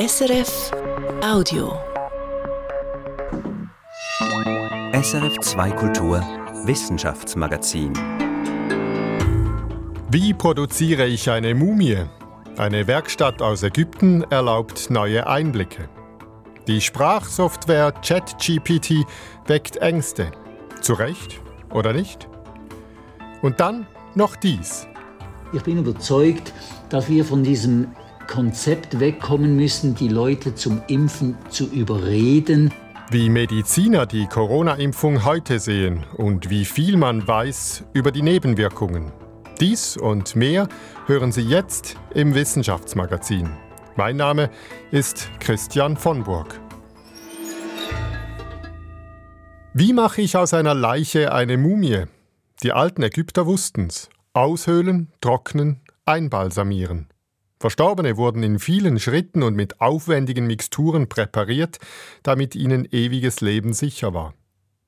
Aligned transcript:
SRF 0.00 0.70
Audio. 1.22 1.78
SRF 4.94 5.40
2 5.40 5.70
Kultur 5.72 6.20
Wissenschaftsmagazin. 6.64 7.92
Wie 10.10 10.32
produziere 10.32 11.04
ich 11.04 11.28
eine 11.28 11.54
Mumie? 11.54 11.98
Eine 12.56 12.86
Werkstatt 12.86 13.42
aus 13.42 13.62
Ägypten 13.62 14.22
erlaubt 14.30 14.88
neue 14.88 15.26
Einblicke. 15.26 15.90
Die 16.66 16.80
Sprachsoftware 16.80 17.92
ChatGPT 17.92 19.04
weckt 19.48 19.76
Ängste. 19.76 20.30
Zu 20.80 20.94
Recht 20.94 21.42
oder 21.74 21.92
nicht? 21.92 22.26
Und 23.42 23.60
dann 23.60 23.86
noch 24.14 24.34
dies. 24.34 24.86
Ich 25.52 25.62
bin 25.62 25.76
überzeugt, 25.76 26.54
dass 26.88 27.10
wir 27.10 27.22
von 27.22 27.44
diesem 27.44 27.88
Konzept 28.30 29.00
wegkommen 29.00 29.56
müssen, 29.56 29.96
die 29.96 30.06
Leute 30.06 30.54
zum 30.54 30.80
Impfen 30.86 31.36
zu 31.48 31.68
überreden. 31.68 32.72
Wie 33.10 33.28
Mediziner 33.28 34.06
die 34.06 34.28
Corona-Impfung 34.28 35.24
heute 35.24 35.58
sehen 35.58 36.06
und 36.16 36.48
wie 36.48 36.64
viel 36.64 36.96
man 36.96 37.26
weiß 37.26 37.86
über 37.92 38.12
die 38.12 38.22
Nebenwirkungen. 38.22 39.10
Dies 39.58 39.96
und 39.96 40.36
mehr 40.36 40.68
hören 41.06 41.32
Sie 41.32 41.42
jetzt 41.42 41.96
im 42.14 42.36
Wissenschaftsmagazin. 42.36 43.50
Mein 43.96 44.16
Name 44.16 44.48
ist 44.92 45.28
Christian 45.40 45.96
von 45.96 46.22
Burg. 46.22 46.60
Wie 49.74 49.92
mache 49.92 50.22
ich 50.22 50.36
aus 50.36 50.54
einer 50.54 50.74
Leiche 50.74 51.34
eine 51.34 51.56
Mumie? 51.56 52.04
Die 52.62 52.70
alten 52.70 53.02
Ägypter 53.02 53.46
wussten's. 53.46 54.08
Aushöhlen, 54.34 55.10
trocknen, 55.20 55.80
einbalsamieren. 56.06 57.09
Verstorbene 57.60 58.16
wurden 58.16 58.42
in 58.42 58.58
vielen 58.58 58.98
Schritten 58.98 59.42
und 59.42 59.54
mit 59.54 59.82
aufwendigen 59.82 60.46
Mixturen 60.46 61.10
präpariert, 61.10 61.78
damit 62.22 62.54
ihnen 62.54 62.88
ewiges 62.90 63.42
Leben 63.42 63.74
sicher 63.74 64.14
war. 64.14 64.32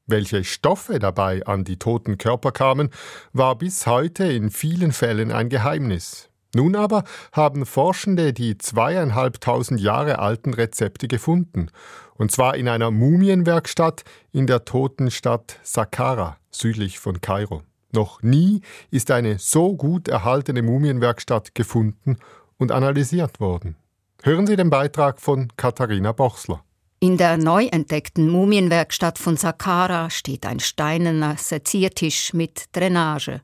Welche 0.06 0.42
Stoffe 0.42 0.98
dabei 0.98 1.44
an 1.44 1.64
die 1.64 1.78
toten 1.78 2.16
Körper 2.16 2.50
kamen, 2.50 2.88
war 3.34 3.56
bis 3.56 3.86
heute 3.86 4.24
in 4.24 4.50
vielen 4.50 4.92
Fällen 4.92 5.30
ein 5.30 5.50
Geheimnis. 5.50 6.30
Nun 6.54 6.74
aber 6.74 7.04
haben 7.32 7.66
Forschende 7.66 8.32
die 8.32 8.56
zweieinhalbtausend 8.56 9.78
Jahre 9.78 10.18
alten 10.18 10.54
Rezepte 10.54 11.08
gefunden, 11.08 11.68
und 12.14 12.32
zwar 12.32 12.56
in 12.56 12.68
einer 12.68 12.90
Mumienwerkstatt 12.90 14.02
in 14.32 14.46
der 14.46 14.64
Totenstadt 14.64 15.58
Saqqara, 15.62 16.38
südlich 16.50 16.98
von 16.98 17.20
Kairo. 17.20 17.62
Noch 17.94 18.22
nie 18.22 18.62
ist 18.90 19.10
eine 19.10 19.38
so 19.38 19.76
gut 19.76 20.08
erhaltene 20.08 20.62
Mumienwerkstatt 20.62 21.54
gefunden 21.54 22.16
und 22.62 22.72
analysiert 22.72 23.40
worden. 23.40 23.76
Hören 24.22 24.46
Sie 24.46 24.56
den 24.56 24.70
Beitrag 24.70 25.20
von 25.20 25.48
Katharina 25.56 26.12
Bochsler. 26.12 26.64
In 27.00 27.16
der 27.18 27.36
neu 27.36 27.66
entdeckten 27.66 28.30
Mumienwerkstatt 28.30 29.18
von 29.18 29.36
Saqqara 29.36 30.08
steht 30.08 30.46
ein 30.46 30.60
steinerner 30.60 31.36
Seziertisch 31.36 32.32
mit 32.32 32.66
Drainage. 32.72 33.40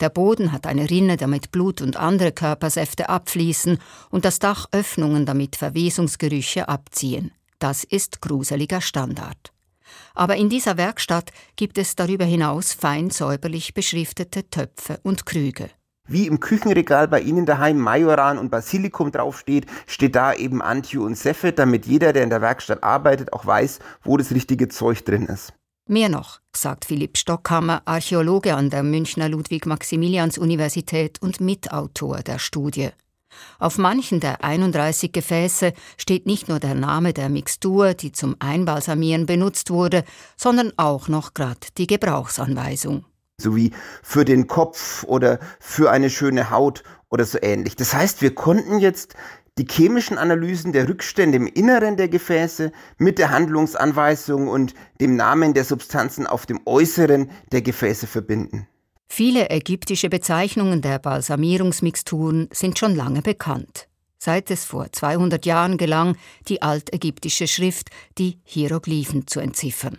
Der 0.00 0.10
Boden 0.10 0.52
hat 0.52 0.66
eine 0.66 0.88
Rinne, 0.90 1.16
damit 1.16 1.50
Blut 1.50 1.80
und 1.80 1.96
andere 1.96 2.32
Körpersäfte 2.32 3.08
abfließen 3.08 3.78
und 4.10 4.26
das 4.26 4.38
Dach 4.38 4.66
Öffnungen, 4.72 5.24
damit 5.24 5.56
Verwesungsgerüche 5.56 6.68
abziehen. 6.68 7.32
Das 7.58 7.84
ist 7.84 8.20
gruseliger 8.20 8.82
Standard. 8.82 9.52
Aber 10.14 10.36
in 10.36 10.50
dieser 10.50 10.76
Werkstatt 10.76 11.32
gibt 11.56 11.78
es 11.78 11.96
darüber 11.96 12.26
hinaus 12.26 12.74
fein 12.74 13.08
säuberlich 13.10 13.72
beschriftete 13.72 14.48
Töpfe 14.48 15.00
und 15.02 15.24
Krüge 15.24 15.70
wie 16.10 16.26
im 16.26 16.40
Küchenregal 16.40 17.08
bei 17.08 17.20
Ihnen 17.20 17.46
daheim 17.46 17.78
Majoran 17.78 18.38
und 18.38 18.50
Basilikum 18.50 19.12
draufsteht, 19.12 19.66
steht 19.86 20.16
da 20.16 20.34
eben 20.34 20.60
Antio 20.60 21.04
und 21.04 21.16
Seffe, 21.16 21.52
damit 21.52 21.86
jeder, 21.86 22.12
der 22.12 22.24
in 22.24 22.30
der 22.30 22.40
Werkstatt 22.40 22.82
arbeitet, 22.82 23.32
auch 23.32 23.46
weiß, 23.46 23.78
wo 24.02 24.16
das 24.16 24.32
richtige 24.32 24.68
Zeug 24.68 25.04
drin 25.04 25.26
ist. 25.26 25.52
Mehr 25.86 26.08
noch, 26.08 26.40
sagt 26.54 26.84
Philipp 26.84 27.18
Stockhammer, 27.18 27.82
Archäologe 27.84 28.54
an 28.54 28.70
der 28.70 28.82
Münchner 28.82 29.28
Ludwig-Maximilians-Universität 29.28 31.20
und 31.20 31.40
Mitautor 31.40 32.18
der 32.18 32.38
Studie. 32.38 32.90
Auf 33.58 33.78
manchen 33.78 34.20
der 34.20 34.44
31 34.44 35.12
Gefäße 35.12 35.72
steht 35.96 36.26
nicht 36.26 36.48
nur 36.48 36.60
der 36.60 36.74
Name 36.74 37.12
der 37.12 37.28
Mixtur, 37.28 37.94
die 37.94 38.12
zum 38.12 38.36
Einbalsamieren 38.38 39.26
benutzt 39.26 39.70
wurde, 39.70 40.04
sondern 40.36 40.72
auch 40.76 41.08
noch 41.08 41.34
grad 41.34 41.78
die 41.78 41.86
Gebrauchsanweisung 41.86 43.04
sowie 43.40 43.72
für 44.02 44.24
den 44.24 44.46
Kopf 44.46 45.04
oder 45.04 45.38
für 45.58 45.90
eine 45.90 46.10
schöne 46.10 46.50
Haut 46.50 46.82
oder 47.10 47.24
so 47.24 47.38
ähnlich. 47.42 47.76
Das 47.76 47.94
heißt, 47.94 48.22
wir 48.22 48.34
konnten 48.34 48.78
jetzt 48.78 49.14
die 49.58 49.66
chemischen 49.68 50.16
Analysen 50.16 50.72
der 50.72 50.88
Rückstände 50.88 51.36
im 51.36 51.46
Inneren 51.46 51.96
der 51.96 52.08
Gefäße 52.08 52.72
mit 52.98 53.18
der 53.18 53.30
Handlungsanweisung 53.30 54.48
und 54.48 54.74
dem 55.00 55.16
Namen 55.16 55.54
der 55.54 55.64
Substanzen 55.64 56.26
auf 56.26 56.46
dem 56.46 56.60
Äußeren 56.64 57.30
der 57.52 57.62
Gefäße 57.62 58.06
verbinden. 58.06 58.66
Viele 59.08 59.50
ägyptische 59.50 60.08
Bezeichnungen 60.08 60.82
der 60.82 61.00
Balsamierungsmixturen 61.00 62.48
sind 62.52 62.78
schon 62.78 62.94
lange 62.94 63.22
bekannt. 63.22 63.88
Seit 64.18 64.50
es 64.50 64.64
vor 64.64 64.92
200 64.92 65.44
Jahren 65.46 65.78
gelang, 65.78 66.16
die 66.46 66.62
altägyptische 66.62 67.48
Schrift, 67.48 67.88
die 68.18 68.38
Hieroglyphen 68.44 69.26
zu 69.26 69.40
entziffern. 69.40 69.98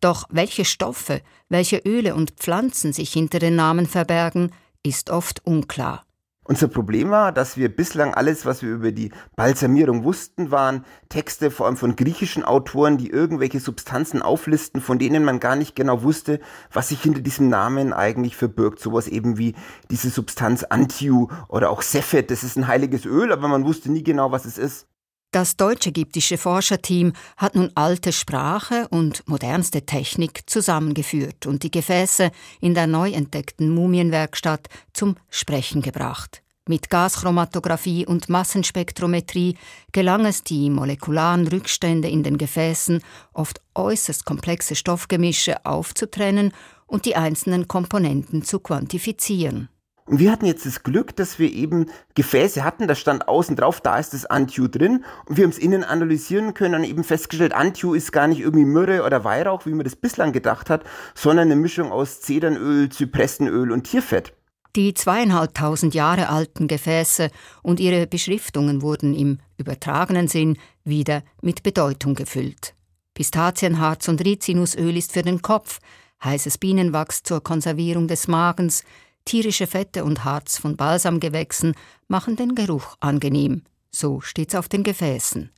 Doch 0.00 0.24
welche 0.30 0.64
Stoffe, 0.64 1.22
welche 1.48 1.78
Öle 1.78 2.14
und 2.14 2.32
Pflanzen 2.32 2.92
sich 2.92 3.12
hinter 3.12 3.38
den 3.38 3.56
Namen 3.56 3.86
verbergen, 3.86 4.50
ist 4.82 5.10
oft 5.10 5.44
unklar. 5.44 6.04
Unser 6.50 6.66
Problem 6.66 7.10
war, 7.10 7.30
dass 7.30 7.56
wir 7.56 7.68
bislang 7.68 8.12
alles, 8.12 8.44
was 8.44 8.62
wir 8.62 8.70
über 8.70 8.90
die 8.90 9.12
Balsamierung 9.36 10.02
wussten, 10.02 10.50
waren 10.50 10.84
Texte 11.08 11.50
vor 11.50 11.66
allem 11.66 11.76
von 11.76 11.94
griechischen 11.94 12.42
Autoren, 12.42 12.98
die 12.98 13.08
irgendwelche 13.08 13.60
Substanzen 13.60 14.20
auflisten, 14.20 14.80
von 14.80 14.98
denen 14.98 15.22
man 15.22 15.38
gar 15.38 15.54
nicht 15.54 15.76
genau 15.76 16.02
wusste, 16.02 16.40
was 16.72 16.88
sich 16.88 17.02
hinter 17.02 17.20
diesem 17.20 17.50
Namen 17.50 17.92
eigentlich 17.92 18.36
verbirgt. 18.36 18.80
Sowas 18.80 19.06
eben 19.06 19.38
wie 19.38 19.54
diese 19.92 20.10
Substanz 20.10 20.64
Antiu 20.64 21.28
oder 21.46 21.70
auch 21.70 21.82
Sephet, 21.82 22.32
das 22.32 22.42
ist 22.42 22.56
ein 22.56 22.66
heiliges 22.66 23.04
Öl, 23.04 23.30
aber 23.32 23.46
man 23.46 23.64
wusste 23.64 23.92
nie 23.92 24.02
genau, 24.02 24.32
was 24.32 24.44
es 24.44 24.58
ist. 24.58 24.88
Das 25.32 25.56
deutsch-ägyptische 25.56 26.38
Forscherteam 26.38 27.12
hat 27.36 27.54
nun 27.54 27.70
alte 27.76 28.12
Sprache 28.12 28.88
und 28.90 29.22
modernste 29.28 29.86
Technik 29.86 30.42
zusammengeführt 30.50 31.46
und 31.46 31.62
die 31.62 31.70
Gefäße 31.70 32.32
in 32.60 32.74
der 32.74 32.88
neu 32.88 33.12
entdeckten 33.12 33.70
Mumienwerkstatt 33.70 34.68
zum 34.92 35.16
Sprechen 35.28 35.82
gebracht. 35.82 36.42
Mit 36.68 36.90
Gaschromatographie 36.90 38.06
und 38.06 38.28
Massenspektrometrie 38.28 39.56
gelang 39.92 40.26
es, 40.26 40.42
die 40.42 40.68
molekularen 40.68 41.46
Rückstände 41.46 42.08
in 42.08 42.24
den 42.24 42.36
Gefäßen, 42.36 43.00
oft 43.32 43.60
äußerst 43.76 44.24
komplexe 44.24 44.74
Stoffgemische, 44.74 45.64
aufzutrennen 45.64 46.52
und 46.86 47.04
die 47.04 47.14
einzelnen 47.14 47.68
Komponenten 47.68 48.42
zu 48.42 48.58
quantifizieren. 48.58 49.68
Und 50.10 50.18
wir 50.18 50.32
hatten 50.32 50.44
jetzt 50.44 50.66
das 50.66 50.82
Glück, 50.82 51.14
dass 51.14 51.38
wir 51.38 51.52
eben 51.52 51.86
Gefäße 52.16 52.64
hatten, 52.64 52.88
da 52.88 52.96
stand 52.96 53.28
außen 53.28 53.54
drauf, 53.54 53.80
da 53.80 53.96
ist 53.96 54.12
das 54.12 54.26
Antiu 54.26 54.66
drin. 54.66 55.04
Und 55.26 55.36
wir 55.36 55.44
haben 55.44 55.52
es 55.52 55.58
innen 55.58 55.84
analysieren 55.84 56.52
können 56.52 56.74
und 56.74 56.82
eben 56.82 57.04
festgestellt, 57.04 57.52
Antiu 57.52 57.94
ist 57.94 58.10
gar 58.10 58.26
nicht 58.26 58.40
irgendwie 58.40 58.64
Myrrhe 58.64 59.04
oder 59.04 59.22
Weihrauch, 59.22 59.66
wie 59.66 59.70
man 59.70 59.84
das 59.84 59.94
bislang 59.94 60.32
gedacht 60.32 60.68
hat, 60.68 60.82
sondern 61.14 61.46
eine 61.46 61.54
Mischung 61.54 61.92
aus 61.92 62.22
Zedernöl, 62.22 62.88
Zypressenöl 62.88 63.70
und 63.70 63.84
Tierfett. 63.84 64.34
Die 64.74 64.94
zweieinhalbtausend 64.94 65.94
Jahre 65.94 66.28
alten 66.28 66.66
Gefäße 66.66 67.30
und 67.62 67.78
ihre 67.78 68.08
Beschriftungen 68.08 68.82
wurden 68.82 69.14
im 69.14 69.38
übertragenen 69.58 70.26
Sinn 70.26 70.58
wieder 70.82 71.22
mit 71.40 71.62
Bedeutung 71.62 72.16
gefüllt. 72.16 72.74
Pistazienharz 73.14 74.08
und 74.08 74.24
Rizinusöl 74.24 74.96
ist 74.96 75.12
für 75.12 75.22
den 75.22 75.40
Kopf, 75.40 75.78
heißes 76.24 76.58
Bienenwachs 76.58 77.22
zur 77.22 77.44
Konservierung 77.44 78.08
des 78.08 78.26
Magens, 78.26 78.82
Tierische 79.30 79.68
Fette 79.68 80.02
und 80.02 80.24
Harz 80.24 80.58
von 80.58 80.76
Balsamgewächsen 80.76 81.76
machen 82.08 82.34
den 82.34 82.56
Geruch 82.56 82.96
angenehm. 82.98 83.62
So 83.92 84.20
steht's 84.20 84.56
auf 84.56 84.68
den 84.68 84.82
Gefäßen. 84.82 85.52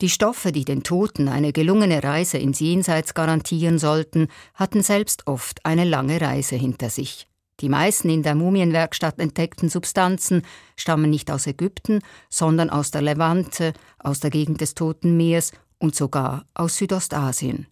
Die 0.00 0.10
Stoffe, 0.10 0.52
die 0.52 0.64
den 0.64 0.84
Toten 0.84 1.26
eine 1.26 1.52
gelungene 1.52 2.04
Reise 2.04 2.38
ins 2.38 2.60
Jenseits 2.60 3.14
garantieren 3.14 3.80
sollten, 3.80 4.28
hatten 4.54 4.80
selbst 4.80 5.26
oft 5.26 5.66
eine 5.66 5.82
lange 5.82 6.20
Reise 6.20 6.54
hinter 6.54 6.88
sich. 6.88 7.26
Die 7.58 7.68
meisten 7.68 8.10
in 8.10 8.22
der 8.22 8.36
Mumienwerkstatt 8.36 9.18
entdeckten 9.18 9.70
Substanzen 9.70 10.42
stammen 10.76 11.10
nicht 11.10 11.28
aus 11.28 11.48
Ägypten, 11.48 12.02
sondern 12.28 12.70
aus 12.70 12.92
der 12.92 13.02
Levante, 13.02 13.72
aus 13.98 14.20
der 14.20 14.30
Gegend 14.30 14.60
des 14.60 14.76
Toten 14.76 15.16
Meers 15.16 15.50
und 15.80 15.96
sogar 15.96 16.44
aus 16.54 16.76
Südostasien. 16.76 17.66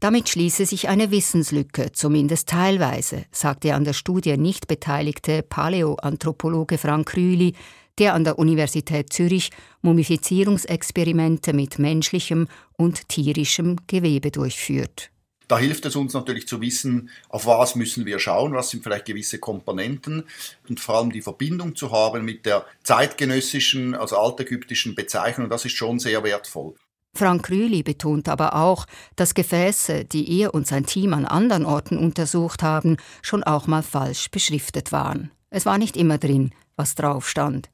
Damit 0.00 0.28
schließe 0.28 0.66
sich 0.66 0.88
eine 0.88 1.10
Wissenslücke, 1.10 1.92
zumindest 1.92 2.48
teilweise, 2.48 3.24
sagte 3.30 3.74
an 3.74 3.84
der 3.84 3.92
Studie 3.92 4.36
nicht 4.36 4.68
beteiligte 4.68 5.42
Paläoanthropologe 5.42 6.78
Frank 6.78 7.16
Rühli, 7.16 7.54
der 7.98 8.14
an 8.14 8.24
der 8.24 8.38
Universität 8.38 9.12
Zürich 9.12 9.50
Mumifizierungsexperimente 9.82 11.52
mit 11.52 11.78
menschlichem 11.78 12.48
und 12.76 13.08
tierischem 13.08 13.76
Gewebe 13.86 14.30
durchführt. 14.30 15.10
Da 15.46 15.58
hilft 15.58 15.84
es 15.84 15.94
uns 15.94 16.14
natürlich 16.14 16.48
zu 16.48 16.60
wissen, 16.62 17.10
auf 17.28 17.46
was 17.46 17.74
müssen 17.74 18.06
wir 18.06 18.18
schauen, 18.18 18.54
was 18.54 18.70
sind 18.70 18.82
vielleicht 18.82 19.04
gewisse 19.04 19.38
Komponenten 19.38 20.24
und 20.68 20.80
vor 20.80 20.96
allem 20.96 21.12
die 21.12 21.20
Verbindung 21.20 21.76
zu 21.76 21.92
haben 21.92 22.24
mit 22.24 22.46
der 22.46 22.64
zeitgenössischen, 22.82 23.94
also 23.94 24.16
altägyptischen 24.16 24.94
Bezeichnung, 24.94 25.50
das 25.50 25.66
ist 25.66 25.76
schon 25.76 25.98
sehr 25.98 26.24
wertvoll. 26.24 26.74
Frank 27.14 27.48
Rühli 27.50 27.82
betont 27.82 28.28
aber 28.28 28.56
auch, 28.56 28.86
dass 29.16 29.34
Gefäße, 29.34 30.04
die 30.04 30.40
er 30.40 30.54
und 30.54 30.66
sein 30.66 30.86
Team 30.86 31.14
an 31.14 31.24
anderen 31.24 31.64
Orten 31.64 31.96
untersucht 31.96 32.62
haben, 32.62 32.96
schon 33.22 33.44
auch 33.44 33.66
mal 33.66 33.82
falsch 33.82 34.30
beschriftet 34.30 34.92
waren. 34.92 35.30
Es 35.50 35.66
war 35.66 35.78
nicht 35.78 35.96
immer 35.96 36.18
drin, 36.18 36.50
was 36.76 36.94
drauf 36.94 37.28
stand. 37.28 37.70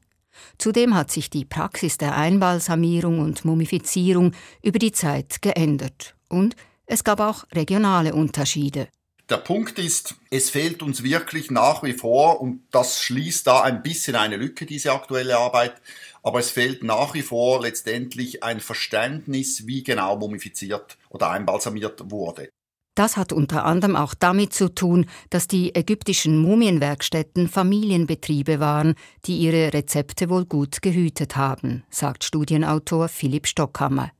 Zudem 0.57 0.95
hat 0.95 1.11
sich 1.11 1.29
die 1.29 1.45
Praxis 1.45 1.97
der 1.97 2.15
Einbalsamierung 2.15 3.19
und 3.19 3.43
Mumifizierung 3.43 4.33
über 4.61 4.79
die 4.79 4.91
Zeit 4.91 5.41
geändert 5.41 6.15
und 6.29 6.55
es 6.85 7.03
gab 7.03 7.19
auch 7.19 7.45
regionale 7.53 8.13
Unterschiede. 8.13 8.87
Der 9.31 9.37
Punkt 9.37 9.79
ist, 9.79 10.15
es 10.29 10.49
fehlt 10.49 10.83
uns 10.83 11.03
wirklich 11.03 11.51
nach 11.51 11.83
wie 11.83 11.93
vor, 11.93 12.41
und 12.41 12.63
das 12.69 13.01
schließt 13.01 13.47
da 13.47 13.61
ein 13.61 13.81
bisschen 13.81 14.17
eine 14.17 14.35
Lücke, 14.35 14.65
diese 14.65 14.91
aktuelle 14.91 15.37
Arbeit, 15.37 15.75
aber 16.21 16.39
es 16.39 16.51
fehlt 16.51 16.83
nach 16.83 17.13
wie 17.13 17.21
vor 17.21 17.61
letztendlich 17.61 18.43
ein 18.43 18.59
Verständnis, 18.59 19.67
wie 19.67 19.83
genau 19.83 20.17
mumifiziert 20.17 20.97
oder 21.07 21.29
einbalsamiert 21.29 22.11
wurde. 22.11 22.49
Das 22.93 23.15
hat 23.15 23.31
unter 23.31 23.63
anderem 23.63 23.95
auch 23.95 24.13
damit 24.13 24.53
zu 24.53 24.67
tun, 24.67 25.05
dass 25.29 25.47
die 25.47 25.75
ägyptischen 25.75 26.37
Mumienwerkstätten 26.37 27.47
Familienbetriebe 27.47 28.59
waren, 28.59 28.95
die 29.23 29.37
ihre 29.37 29.71
Rezepte 29.71 30.29
wohl 30.29 30.43
gut 30.43 30.81
gehütet 30.81 31.37
haben, 31.37 31.85
sagt 31.89 32.25
Studienautor 32.25 33.07
Philipp 33.07 33.47
Stockhammer. 33.47 34.11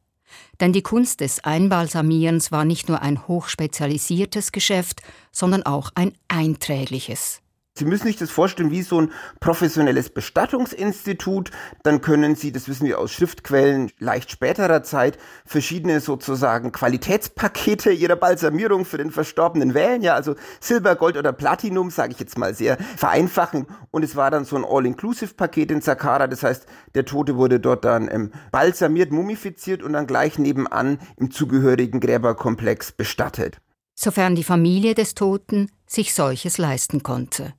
Denn 0.59 0.73
die 0.73 0.81
Kunst 0.81 1.21
des 1.21 1.43
Einbalsamierens 1.43 2.51
war 2.51 2.65
nicht 2.65 2.89
nur 2.89 3.01
ein 3.01 3.27
hochspezialisiertes 3.27 4.51
Geschäft, 4.51 5.01
sondern 5.31 5.63
auch 5.63 5.91
ein 5.95 6.13
einträgliches. 6.27 7.41
Sie 7.81 7.87
müssen 7.87 8.05
sich 8.05 8.17
das 8.17 8.29
vorstellen 8.29 8.69
wie 8.69 8.83
so 8.83 9.01
ein 9.01 9.11
professionelles 9.39 10.11
Bestattungsinstitut. 10.11 11.49
Dann 11.81 12.01
können 12.01 12.35
Sie, 12.35 12.51
das 12.51 12.67
wissen 12.67 12.85
wir 12.85 12.99
aus 12.99 13.11
Schriftquellen 13.11 13.91
leicht 13.97 14.29
späterer 14.29 14.83
Zeit, 14.83 15.17
verschiedene 15.47 15.99
sozusagen 15.99 16.71
Qualitätspakete 16.71 17.91
Ihrer 17.91 18.17
Balsamierung 18.17 18.85
für 18.85 18.99
den 18.99 19.09
Verstorbenen 19.09 19.73
wählen. 19.73 20.03
Ja, 20.03 20.13
also 20.13 20.35
Silber, 20.59 20.95
Gold 20.95 21.17
oder 21.17 21.33
Platinum, 21.33 21.89
sage 21.89 22.13
ich 22.13 22.19
jetzt 22.19 22.37
mal 22.37 22.53
sehr 22.53 22.77
vereinfachen. 22.97 23.65
Und 23.89 24.03
es 24.03 24.15
war 24.15 24.29
dann 24.29 24.45
so 24.45 24.57
ein 24.57 24.63
All-Inclusive-Paket 24.63 25.71
in 25.71 25.81
Saqqara. 25.81 26.27
Das 26.27 26.43
heißt, 26.43 26.67
der 26.93 27.05
Tote 27.05 27.35
wurde 27.35 27.59
dort 27.59 27.83
dann 27.83 28.07
ähm, 28.11 28.31
balsamiert, 28.51 29.11
mumifiziert 29.11 29.81
und 29.81 29.93
dann 29.93 30.05
gleich 30.05 30.37
nebenan 30.37 30.99
im 31.17 31.31
zugehörigen 31.31 31.99
Gräberkomplex 31.99 32.91
bestattet. 32.91 33.59
Sofern 33.95 34.35
die 34.35 34.43
Familie 34.43 34.93
des 34.93 35.15
Toten 35.15 35.71
sich 35.87 36.13
solches 36.13 36.59
leisten 36.59 37.01
konnte. 37.01 37.55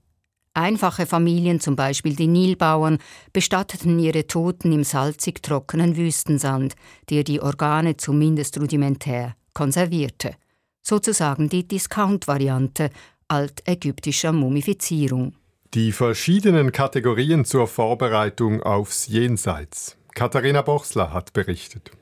Einfache 0.54 1.06
Familien, 1.06 1.60
zum 1.60 1.76
Beispiel 1.76 2.14
die 2.14 2.26
Nilbauern, 2.26 2.98
bestatteten 3.32 3.98
ihre 3.98 4.26
Toten 4.26 4.72
im 4.72 4.84
salzig 4.84 5.42
trockenen 5.42 5.96
Wüstensand, 5.96 6.74
der 7.08 7.24
die 7.24 7.40
Organe 7.40 7.96
zumindest 7.96 8.60
rudimentär 8.60 9.34
konservierte. 9.54 10.34
Sozusagen 10.82 11.48
die 11.48 11.66
Discount-Variante 11.66 12.90
altägyptischer 13.28 14.32
Mumifizierung. 14.32 15.34
Die 15.72 15.92
verschiedenen 15.92 16.70
Kategorien 16.70 17.46
zur 17.46 17.66
Vorbereitung 17.66 18.62
aufs 18.62 19.06
Jenseits. 19.06 19.96
Katharina 20.14 20.60
Bochsler 20.60 21.14
hat 21.14 21.32
berichtet. 21.32 21.92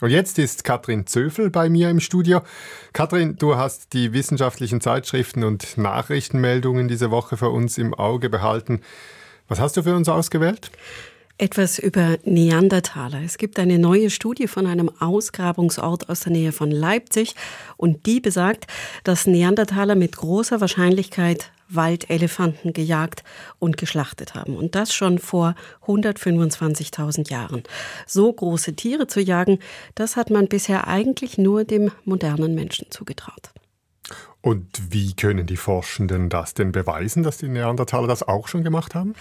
Und 0.00 0.10
jetzt 0.10 0.38
ist 0.40 0.64
Katrin 0.64 1.06
Zöfel 1.06 1.50
bei 1.50 1.68
mir 1.68 1.88
im 1.88 2.00
Studio. 2.00 2.40
Katrin, 2.92 3.36
du 3.36 3.56
hast 3.56 3.92
die 3.92 4.12
wissenschaftlichen 4.12 4.80
Zeitschriften 4.80 5.44
und 5.44 5.78
Nachrichtenmeldungen 5.78 6.88
diese 6.88 7.12
Woche 7.12 7.36
für 7.36 7.50
uns 7.50 7.78
im 7.78 7.94
Auge 7.94 8.28
behalten. 8.28 8.80
Was 9.48 9.60
hast 9.60 9.76
du 9.76 9.82
für 9.84 9.94
uns 9.94 10.08
ausgewählt? 10.08 10.72
Etwas 11.38 11.78
über 11.78 12.18
Neandertaler. 12.24 13.20
Es 13.24 13.38
gibt 13.38 13.58
eine 13.58 13.78
neue 13.78 14.10
Studie 14.10 14.48
von 14.48 14.66
einem 14.66 14.90
Ausgrabungsort 15.00 16.08
aus 16.08 16.20
der 16.20 16.32
Nähe 16.32 16.52
von 16.52 16.70
Leipzig 16.70 17.34
und 17.76 18.06
die 18.06 18.20
besagt, 18.20 18.66
dass 19.02 19.26
Neandertaler 19.26 19.94
mit 19.94 20.16
großer 20.16 20.60
Wahrscheinlichkeit 20.60 21.50
Waldelefanten 21.68 22.72
gejagt 22.72 23.24
und 23.58 23.76
geschlachtet 23.76 24.34
haben. 24.34 24.56
Und 24.56 24.74
das 24.74 24.94
schon 24.94 25.18
vor 25.18 25.54
125.000 25.86 27.30
Jahren. 27.30 27.62
So 28.06 28.32
große 28.32 28.74
Tiere 28.74 29.06
zu 29.06 29.20
jagen, 29.20 29.58
das 29.94 30.16
hat 30.16 30.30
man 30.30 30.48
bisher 30.48 30.86
eigentlich 30.88 31.38
nur 31.38 31.64
dem 31.64 31.90
modernen 32.04 32.54
Menschen 32.54 32.90
zugetraut. 32.90 33.50
Und 34.40 34.66
wie 34.90 35.14
können 35.14 35.46
die 35.46 35.56
Forschenden 35.56 36.28
das 36.28 36.52
denn 36.52 36.70
beweisen, 36.70 37.22
dass 37.22 37.38
die 37.38 37.48
Neandertaler 37.48 38.06
das 38.06 38.22
auch 38.22 38.46
schon 38.46 38.62
gemacht 38.62 38.94
haben? 38.94 39.14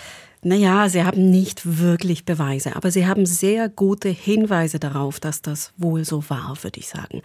Naja, 0.45 0.89
sie 0.89 1.05
haben 1.05 1.29
nicht 1.29 1.79
wirklich 1.79 2.25
Beweise, 2.25 2.75
aber 2.75 2.91
sie 2.91 3.07
haben 3.07 3.25
sehr 3.25 3.69
gute 3.69 4.09
Hinweise 4.09 4.77
darauf, 4.77 5.21
dass 5.21 5.41
das 5.41 5.71
wohl 5.77 6.03
so 6.03 6.29
war, 6.29 6.57
würde 6.61 6.81
ich 6.81 6.89
sagen. 6.89 7.21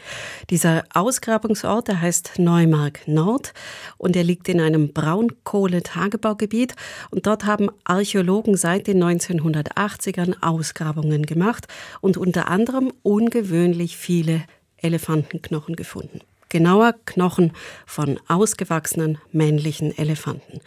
Dieser 0.50 0.84
Ausgrabungsort, 0.94 1.88
der 1.88 2.00
heißt 2.00 2.38
Neumark 2.38 3.08
Nord 3.08 3.54
und 3.96 4.14
er 4.14 4.22
liegt 4.22 4.48
in 4.48 4.60
einem 4.60 4.92
Braunkohletagebaugebiet 4.92 6.76
und 7.10 7.26
dort 7.26 7.44
haben 7.44 7.70
Archäologen 7.82 8.56
seit 8.56 8.86
den 8.86 9.02
1980ern 9.02 10.36
Ausgrabungen 10.40 11.26
gemacht 11.26 11.66
und 12.00 12.16
unter 12.16 12.46
anderem 12.46 12.92
ungewöhnlich 13.02 13.96
viele 13.96 14.44
Elefantenknochen 14.76 15.74
gefunden 15.74 16.20
genauer 16.50 16.94
Knochen 17.04 17.52
von 17.84 18.18
ausgewachsenen 18.26 19.18
männlichen 19.32 19.96
Elefanten. 19.98 20.60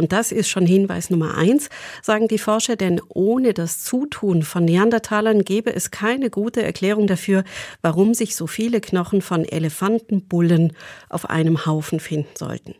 Und 0.00 0.12
das 0.12 0.32
ist 0.32 0.48
schon 0.48 0.64
Hinweis 0.64 1.10
Nummer 1.10 1.36
eins, 1.36 1.68
sagen 2.00 2.26
die 2.26 2.38
Forscher, 2.38 2.74
denn 2.74 3.02
ohne 3.10 3.52
das 3.52 3.84
Zutun 3.84 4.42
von 4.44 4.64
Neandertalern 4.64 5.44
gäbe 5.44 5.74
es 5.74 5.90
keine 5.90 6.30
gute 6.30 6.62
Erklärung 6.62 7.06
dafür, 7.06 7.44
warum 7.82 8.14
sich 8.14 8.34
so 8.34 8.46
viele 8.46 8.80
Knochen 8.80 9.20
von 9.20 9.44
Elefantenbullen 9.44 10.72
auf 11.10 11.28
einem 11.28 11.66
Haufen 11.66 12.00
finden 12.00 12.34
sollten. 12.34 12.74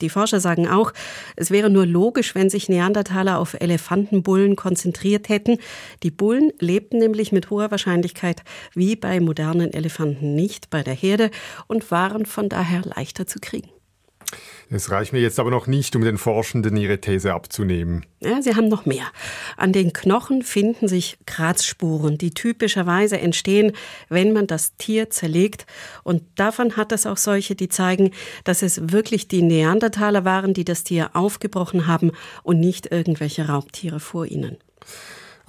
Die 0.00 0.10
Forscher 0.10 0.38
sagen 0.38 0.68
auch, 0.68 0.92
es 1.34 1.50
wäre 1.50 1.70
nur 1.70 1.86
logisch, 1.86 2.36
wenn 2.36 2.50
sich 2.50 2.68
Neandertaler 2.68 3.40
auf 3.40 3.54
Elefantenbullen 3.60 4.54
konzentriert 4.54 5.28
hätten. 5.28 5.58
Die 6.04 6.12
Bullen 6.12 6.52
lebten 6.60 6.98
nämlich 6.98 7.32
mit 7.32 7.50
hoher 7.50 7.72
Wahrscheinlichkeit 7.72 8.44
wie 8.74 8.94
bei 8.94 9.18
modernen 9.18 9.72
Elefanten 9.72 10.36
nicht 10.36 10.70
bei 10.70 10.84
der 10.84 10.94
Herde 10.94 11.32
und 11.66 11.90
waren 11.90 12.26
von 12.26 12.48
daher 12.48 12.82
leichter 12.82 13.26
zu 13.26 13.40
kriegen. 13.40 13.70
Es 14.72 14.92
reicht 14.92 15.12
mir 15.12 15.20
jetzt 15.20 15.40
aber 15.40 15.50
noch 15.50 15.66
nicht, 15.66 15.96
um 15.96 16.02
den 16.02 16.16
Forschenden 16.16 16.76
ihre 16.76 17.00
These 17.00 17.34
abzunehmen. 17.34 18.06
Ja, 18.20 18.40
sie 18.40 18.54
haben 18.54 18.68
noch 18.68 18.86
mehr. 18.86 19.06
An 19.56 19.72
den 19.72 19.92
Knochen 19.92 20.42
finden 20.42 20.86
sich 20.86 21.18
Kratzspuren, 21.26 22.18
die 22.18 22.30
typischerweise 22.30 23.18
entstehen, 23.18 23.72
wenn 24.08 24.32
man 24.32 24.46
das 24.46 24.76
Tier 24.76 25.10
zerlegt. 25.10 25.66
Und 26.04 26.22
davon 26.36 26.76
hat 26.76 26.92
es 26.92 27.04
auch 27.04 27.16
solche, 27.16 27.56
die 27.56 27.68
zeigen, 27.68 28.12
dass 28.44 28.62
es 28.62 28.92
wirklich 28.92 29.26
die 29.26 29.42
Neandertaler 29.42 30.24
waren, 30.24 30.54
die 30.54 30.64
das 30.64 30.84
Tier 30.84 31.10
aufgebrochen 31.14 31.88
haben 31.88 32.12
und 32.44 32.60
nicht 32.60 32.92
irgendwelche 32.92 33.48
Raubtiere 33.48 33.98
vor 33.98 34.26
ihnen. 34.26 34.56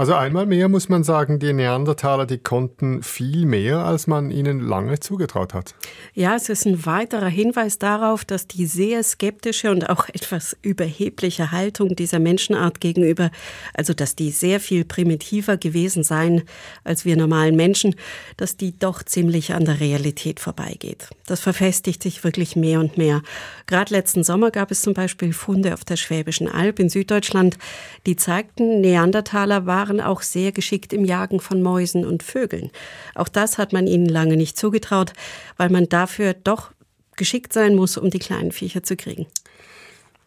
Also 0.02 0.16
einmal 0.16 0.48
mehr 0.48 0.68
muss 0.68 0.90
man 0.90 1.04
sagen, 1.04 1.38
die 1.38 1.54
Neandertaler, 1.54 2.26
die 2.26 2.40
konnten 2.40 3.04
viel 3.04 3.46
mehr, 3.46 3.86
als 3.86 4.08
man 4.08 4.32
ihnen 4.32 4.60
lange 4.60 5.00
zugetraut 5.00 5.54
hat. 5.54 5.76
Ja, 6.16 6.36
es 6.36 6.50
ist 6.50 6.66
ein 6.66 6.88
weiterer 6.88 7.28
Hinweis 7.28 7.78
darauf, 7.78 8.26
dass 8.26 8.48
die 8.48 8.66
sehr 8.66 9.04
skeptische 9.04 9.70
und 9.70 9.92
auch 9.92 10.10
etwas 10.14 10.58
überhebliche 10.64 11.52
Haltung 11.52 11.96
dieser 11.96 12.18
Menschenart 12.18 12.82
gegenüber, 12.82 13.30
also 13.76 13.94
dass 13.94 14.16
die 14.16 14.32
sehr 14.32 14.60
viel 14.60 14.86
primitiver 14.86 15.58
gewesen 15.58 16.02
seien 16.02 16.46
als 16.84 17.06
wir 17.06 17.16
normalen 17.16 17.56
Menschen, 17.56 17.94
dass 18.38 18.58
die 18.58 18.76
doch 18.80 19.04
ziemlich 19.04 19.54
an 19.54 19.66
der 19.66 19.80
Realität 19.82 20.40
vorbeigeht. 20.40 21.10
Das 21.28 21.42
verfestigt 21.42 22.02
sich 22.02 22.24
wirklich 22.24 22.56
mehr 22.56 22.80
und 22.80 22.98
mehr. 22.98 23.22
Gerade 23.68 23.94
letzten 23.94 24.24
Sommer 24.24 24.50
gab 24.50 24.72
es 24.72 24.82
zum 24.82 24.96
Beispiel 24.96 25.32
Funde 25.32 25.76
auf 25.76 25.86
der 25.86 25.96
Schwäbischen 25.96 26.48
Alb 26.48 26.80
in 26.80 26.90
Süddeutschland, 26.90 27.60
die 28.08 28.16
zeigten, 28.16 28.82
Neandertaler 28.82 29.68
waren 29.68 29.91
waren 29.92 30.00
auch 30.00 30.22
sehr 30.22 30.54
geschickt 30.54 30.94
im 30.94 31.04
Jagen 31.04 31.42
von 31.42 31.62
Mäusen 31.62 32.06
und 32.06 32.24
Vögeln. 32.24 32.72
Auch 33.14 33.28
das 33.28 33.58
hat 33.58 33.74
man 33.74 33.88
ihnen 33.88 34.08
lange 34.08 34.38
nicht 34.38 34.58
zugetraut, 34.58 35.12
weil 35.58 35.70
man 35.70 35.90
dafür 35.90 36.34
doch 36.34 36.72
geschickt 37.18 37.52
sein 37.52 37.76
muss, 37.76 37.98
um 37.98 38.10
die 38.10 38.20
kleinen 38.20 38.54
Viecher 38.54 38.84
zu 38.84 38.96
kriegen. 38.96 39.28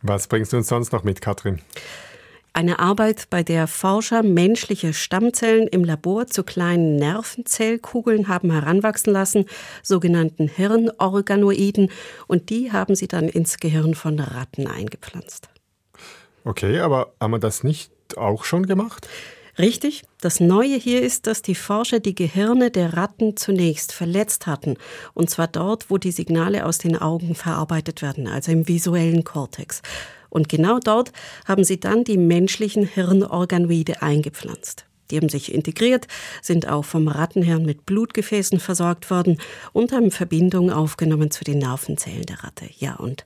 Was 0.02 0.26
bringst 0.26 0.52
du 0.52 0.58
uns 0.58 0.68
sonst 0.68 0.92
noch 0.92 1.02
mit, 1.02 1.22
Katrin? 1.22 1.60
Eine 2.52 2.78
Arbeit, 2.78 3.30
bei 3.30 3.42
der 3.42 3.66
Forscher 3.66 4.22
menschliche 4.22 4.92
Stammzellen 4.92 5.66
im 5.66 5.82
Labor 5.82 6.26
zu 6.26 6.44
kleinen 6.44 6.96
Nervenzellkugeln 6.96 8.28
haben 8.28 8.52
heranwachsen 8.52 9.12
lassen, 9.14 9.46
sogenannten 9.82 10.46
Hirnorganoiden, 10.46 11.90
und 12.26 12.50
die 12.50 12.70
haben 12.70 12.94
sie 12.94 13.08
dann 13.08 13.28
ins 13.28 13.56
Gehirn 13.56 13.94
von 13.94 14.20
Ratten 14.20 14.66
eingepflanzt. 14.66 15.48
Okay, 16.44 16.80
aber 16.80 17.14
haben 17.18 17.32
wir 17.32 17.38
das 17.38 17.64
nicht 17.64 17.90
auch 18.16 18.44
schon 18.44 18.66
gemacht? 18.66 19.08
Richtig, 19.56 20.02
das 20.20 20.40
Neue 20.40 20.76
hier 20.76 21.00
ist, 21.02 21.28
dass 21.28 21.40
die 21.40 21.54
Forscher 21.54 22.00
die 22.00 22.14
Gehirne 22.14 22.72
der 22.72 22.94
Ratten 22.94 23.36
zunächst 23.36 23.92
verletzt 23.92 24.48
hatten, 24.48 24.76
und 25.14 25.30
zwar 25.30 25.46
dort, 25.46 25.90
wo 25.90 25.98
die 25.98 26.10
Signale 26.10 26.66
aus 26.66 26.78
den 26.78 26.96
Augen 26.96 27.36
verarbeitet 27.36 28.02
werden, 28.02 28.26
also 28.26 28.50
im 28.50 28.66
visuellen 28.66 29.22
Kortex. 29.22 29.82
Und 30.28 30.48
genau 30.48 30.80
dort 30.80 31.12
haben 31.46 31.62
sie 31.62 31.78
dann 31.78 32.02
die 32.02 32.18
menschlichen 32.18 32.84
Hirnorganoide 32.84 34.02
eingepflanzt. 34.02 34.86
Die 35.10 35.18
haben 35.18 35.28
sich 35.28 35.54
integriert, 35.54 36.08
sind 36.42 36.66
auch 36.66 36.84
vom 36.84 37.08
Rattenhirn 37.08 37.64
mit 37.64 37.86
Blutgefäßen 37.86 38.58
versorgt 38.58 39.10
worden 39.10 39.38
und 39.72 39.92
haben 39.92 40.10
Verbindungen 40.10 40.70
aufgenommen 40.70 41.30
zu 41.30 41.44
den 41.44 41.58
Nervenzellen 41.58 42.26
der 42.26 42.42
Ratte. 42.42 42.68
Ja, 42.78 42.96
und 42.96 43.24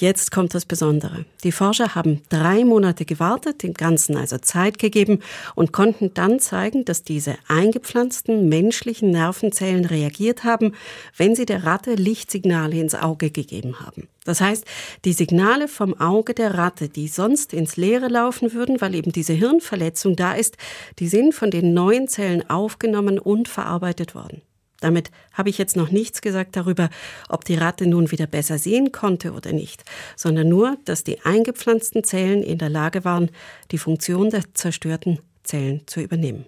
jetzt 0.00 0.30
kommt 0.30 0.54
das 0.54 0.64
Besondere. 0.64 1.24
Die 1.44 1.52
Forscher 1.52 1.94
haben 1.94 2.22
drei 2.28 2.64
Monate 2.64 3.04
gewartet, 3.04 3.62
dem 3.62 3.74
Ganzen 3.74 4.16
also 4.16 4.38
Zeit 4.38 4.78
gegeben 4.78 5.20
und 5.54 5.72
konnten 5.72 6.12
dann 6.14 6.40
zeigen, 6.40 6.84
dass 6.84 7.02
diese 7.02 7.36
eingepflanzten 7.48 8.48
menschlichen 8.48 9.10
Nervenzellen 9.10 9.84
reagiert 9.84 10.44
haben, 10.44 10.72
wenn 11.16 11.34
sie 11.34 11.46
der 11.46 11.64
Ratte 11.64 11.94
Lichtsignale 11.94 12.80
ins 12.80 12.94
Auge 12.94 13.30
gegeben 13.30 13.80
haben. 13.80 14.08
Das 14.24 14.40
heißt, 14.40 14.64
die 15.04 15.14
Signale 15.14 15.68
vom 15.68 15.98
Auge 15.98 16.34
der 16.34 16.54
Ratte, 16.54 16.88
die 16.88 17.08
sonst 17.08 17.54
ins 17.54 17.76
Leere 17.76 18.08
laufen 18.08 18.52
würden, 18.52 18.80
weil 18.80 18.94
eben 18.94 19.12
diese 19.12 19.32
Hirnverletzung 19.32 20.16
da 20.16 20.32
ist, 20.34 20.56
die 20.98 21.08
sind 21.08 21.34
von 21.34 21.50
den 21.50 21.72
neuen 21.72 22.08
Zellen 22.08 22.48
aufgenommen 22.50 23.18
und 23.18 23.48
verarbeitet 23.48 24.14
worden. 24.14 24.42
Damit 24.80 25.10
habe 25.32 25.48
ich 25.48 25.58
jetzt 25.58 25.76
noch 25.76 25.90
nichts 25.90 26.20
gesagt 26.20 26.56
darüber, 26.56 26.88
ob 27.28 27.44
die 27.44 27.56
Ratte 27.56 27.86
nun 27.86 28.10
wieder 28.10 28.26
besser 28.26 28.58
sehen 28.58 28.92
konnte 28.92 29.32
oder 29.32 29.52
nicht, 29.52 29.84
sondern 30.16 30.48
nur, 30.48 30.76
dass 30.84 31.04
die 31.04 31.20
eingepflanzten 31.22 32.04
Zellen 32.04 32.42
in 32.42 32.58
der 32.58 32.68
Lage 32.68 33.04
waren, 33.04 33.30
die 33.70 33.78
Funktion 33.78 34.30
der 34.30 34.42
zerstörten 34.54 35.18
Zellen 35.42 35.82
zu 35.86 36.00
übernehmen. 36.00 36.46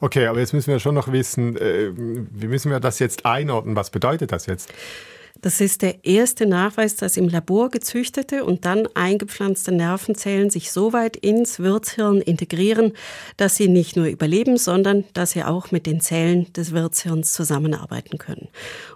Okay, 0.00 0.26
aber 0.26 0.40
jetzt 0.40 0.52
müssen 0.52 0.70
wir 0.70 0.80
schon 0.80 0.94
noch 0.94 1.12
wissen, 1.12 1.56
äh, 1.56 1.92
wie 1.94 2.48
müssen 2.48 2.70
wir 2.70 2.80
das 2.80 2.98
jetzt 2.98 3.26
einordnen? 3.26 3.76
Was 3.76 3.90
bedeutet 3.90 4.32
das 4.32 4.46
jetzt? 4.46 4.72
Das 5.44 5.60
ist 5.60 5.82
der 5.82 6.04
erste 6.04 6.46
Nachweis, 6.46 6.94
dass 6.94 7.16
im 7.16 7.28
Labor 7.28 7.68
gezüchtete 7.68 8.44
und 8.44 8.64
dann 8.64 8.86
eingepflanzte 8.94 9.72
Nervenzellen 9.72 10.50
sich 10.50 10.70
so 10.70 10.92
weit 10.92 11.16
ins 11.16 11.58
Wirtshirn 11.58 12.20
integrieren, 12.20 12.92
dass 13.38 13.56
sie 13.56 13.66
nicht 13.66 13.96
nur 13.96 14.06
überleben, 14.06 14.56
sondern 14.56 15.02
dass 15.14 15.32
sie 15.32 15.42
auch 15.42 15.72
mit 15.72 15.86
den 15.86 16.00
Zellen 16.00 16.52
des 16.52 16.70
Wirtshirns 16.70 17.32
zusammenarbeiten 17.32 18.18
können. 18.18 18.50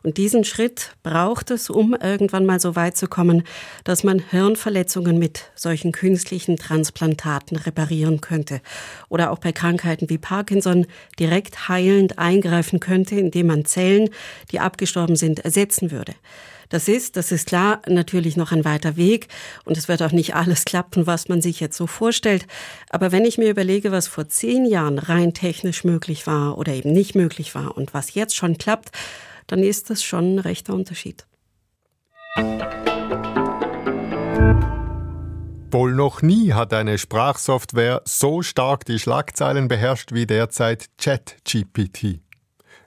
Und 0.05 0.19
diesen 0.19 0.45
Schritt 0.45 0.93
braucht 1.03 1.51
es, 1.51 1.69
um 1.69 1.95
irgendwann 1.95 2.47
mal 2.47 2.61
so 2.61 2.77
weit 2.77 2.97
zu 2.97 3.09
kommen, 3.09 3.43
dass 3.83 4.05
man 4.05 4.21
Hirnverletzungen 4.21 5.19
mit 5.19 5.51
solchen 5.57 5.91
künstlichen 5.91 6.59
Transplantaten 6.59 7.57
reparieren 7.57 8.21
könnte. 8.21 8.61
Oder 9.09 9.33
auch 9.33 9.41
bei 9.41 9.51
Krankheiten 9.51 10.09
wie 10.11 10.19
Parkinson 10.19 10.87
direkt 11.19 11.69
heilend 11.69 12.21
eingreifen 12.21 12.79
könnte, 12.79 13.17
indem 13.17 13.49
man 13.49 13.65
Zellen, 13.65 14.11
die 14.53 14.61
abgestorben 14.61 15.17
sind, 15.17 15.41
ersetzen 15.41 15.91
würde. 15.91 16.15
Das 16.69 16.89
ist, 16.89 17.17
das 17.17 17.33
ist 17.33 17.47
klar, 17.47 17.81
natürlich 17.87 18.37
noch 18.37 18.53
ein 18.53 18.65
weiter 18.65 18.97
Weg 18.97 19.29
und 19.65 19.77
es 19.77 19.89
wird 19.89 20.03
auch 20.03 20.13
nicht 20.13 20.35
alles 20.35 20.65
klappen, 20.65 21.07
was 21.07 21.29
man 21.29 21.41
sich 21.41 21.61
jetzt 21.61 21.77
so 21.77 21.87
vorstellt. 21.87 22.47
Aber 22.91 23.13
wenn 23.13 23.25
ich 23.25 23.39
mir 23.39 23.51
überlege, 23.51 23.93
was 23.93 24.09
vor 24.09 24.29
zehn 24.29 24.67
Jahren 24.67 24.99
rein 24.99 25.35
technisch 25.35 25.85
möglich 25.85 26.27
war 26.27 26.59
oder 26.59 26.73
eben 26.73 26.93
nicht 26.93 27.15
möglich 27.15 27.55
war 27.55 27.77
und 27.77 27.95
was 27.95 28.15
jetzt 28.15 28.35
schon 28.35 28.59
klappt, 28.59 28.91
dann 29.47 29.63
ist 29.63 29.91
das 29.91 30.03
schon 30.03 30.37
ein 30.37 30.39
rechter 30.41 30.75
Unterschied. 30.75 31.25
Wohl 35.71 35.93
noch 35.93 36.23
nie 36.23 36.53
hat 36.53 36.73
eine 36.73 36.97
Sprachsoftware 36.99 38.03
so 38.05 38.43
stark 38.43 38.85
die 38.85 38.99
Schlagzeilen 38.99 39.69
beherrscht 39.69 40.13
wie 40.13 40.27
derzeit 40.27 40.87
ChatGPT. 40.99 42.21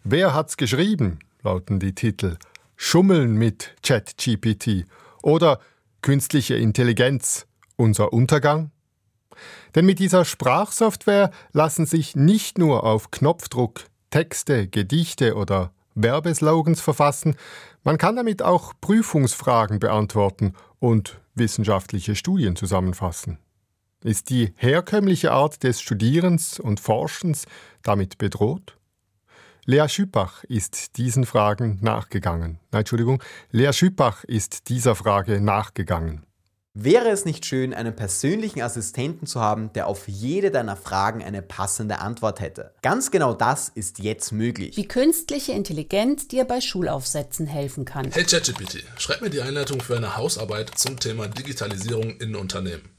Wer 0.03 0.33
hat's 0.33 0.57
geschrieben? 0.57 1.19
lauten 1.43 1.79
die 1.79 1.93
Titel. 1.93 2.37
Schummeln 2.81 3.33
mit 3.35 3.75
ChatGPT 3.83 4.85
oder 5.21 5.59
künstliche 6.01 6.55
Intelligenz 6.55 7.45
unser 7.75 8.13
Untergang? 8.13 8.71
Denn 9.75 9.85
mit 9.85 9.99
dieser 9.99 10.23
Sprachsoftware 10.23 11.29
lassen 11.51 11.85
sich 11.85 12.15
nicht 12.15 12.57
nur 12.57 12.85
auf 12.85 13.11
Knopfdruck 13.11 13.81
Texte, 14.11 14.69
Gedichte 14.69 15.35
oder 15.35 15.73
Werbeslogans 15.93 16.79
verfassen, 16.79 17.35
man 17.83 17.97
kann 17.97 18.15
damit 18.15 18.41
auch 18.41 18.73
Prüfungsfragen 18.79 19.79
beantworten 19.79 20.53
und 20.79 21.19
wissenschaftliche 21.35 22.15
Studien 22.15 22.55
zusammenfassen. 22.55 23.39
Ist 24.05 24.29
die 24.29 24.53
herkömmliche 24.55 25.33
Art 25.33 25.63
des 25.63 25.81
Studierens 25.81 26.61
und 26.61 26.79
Forschens 26.79 27.45
damit 27.83 28.17
bedroht? 28.17 28.78
Lea 29.69 29.87
Schüppach 29.87 30.43
ist 30.45 30.97
diesen 30.97 31.27
Fragen 31.27 31.77
nachgegangen. 31.83 32.57
Nein, 32.71 32.79
Entschuldigung, 32.79 33.21
Lea 33.51 33.71
Schüppach 33.71 34.23
ist 34.23 34.67
dieser 34.67 34.95
Frage 34.95 35.41
nachgegangen. 35.41 36.25
Wäre 36.73 37.09
es 37.09 37.23
nicht 37.23 37.45
schön, 37.45 37.75
einen 37.75 37.95
persönlichen 37.95 38.63
Assistenten 38.63 39.27
zu 39.27 39.39
haben, 39.41 39.71
der 39.73 39.85
auf 39.85 40.07
jede 40.07 40.49
deiner 40.49 40.75
Fragen 40.75 41.23
eine 41.23 41.43
passende 41.43 41.99
Antwort 41.99 42.39
hätte? 42.39 42.73
Ganz 42.81 43.11
genau 43.11 43.35
das 43.35 43.69
ist 43.69 43.99
jetzt 43.99 44.31
möglich. 44.31 44.75
Wie 44.75 44.87
künstliche 44.87 45.51
Intelligenz 45.51 46.27
dir 46.27 46.45
bei 46.45 46.61
Schulaufsätzen 46.61 47.45
helfen 47.45 47.85
kann. 47.85 48.09
Hey 48.11 48.23
ChatGPT, 48.23 48.85
schreib 48.97 49.21
mir 49.21 49.29
die 49.29 49.41
Einleitung 49.41 49.81
für 49.81 49.97
eine 49.97 50.17
Hausarbeit 50.17 50.71
zum 50.79 50.99
Thema 50.99 51.27
Digitalisierung 51.27 52.17
in 52.17 52.35
Unternehmen. 52.35 52.89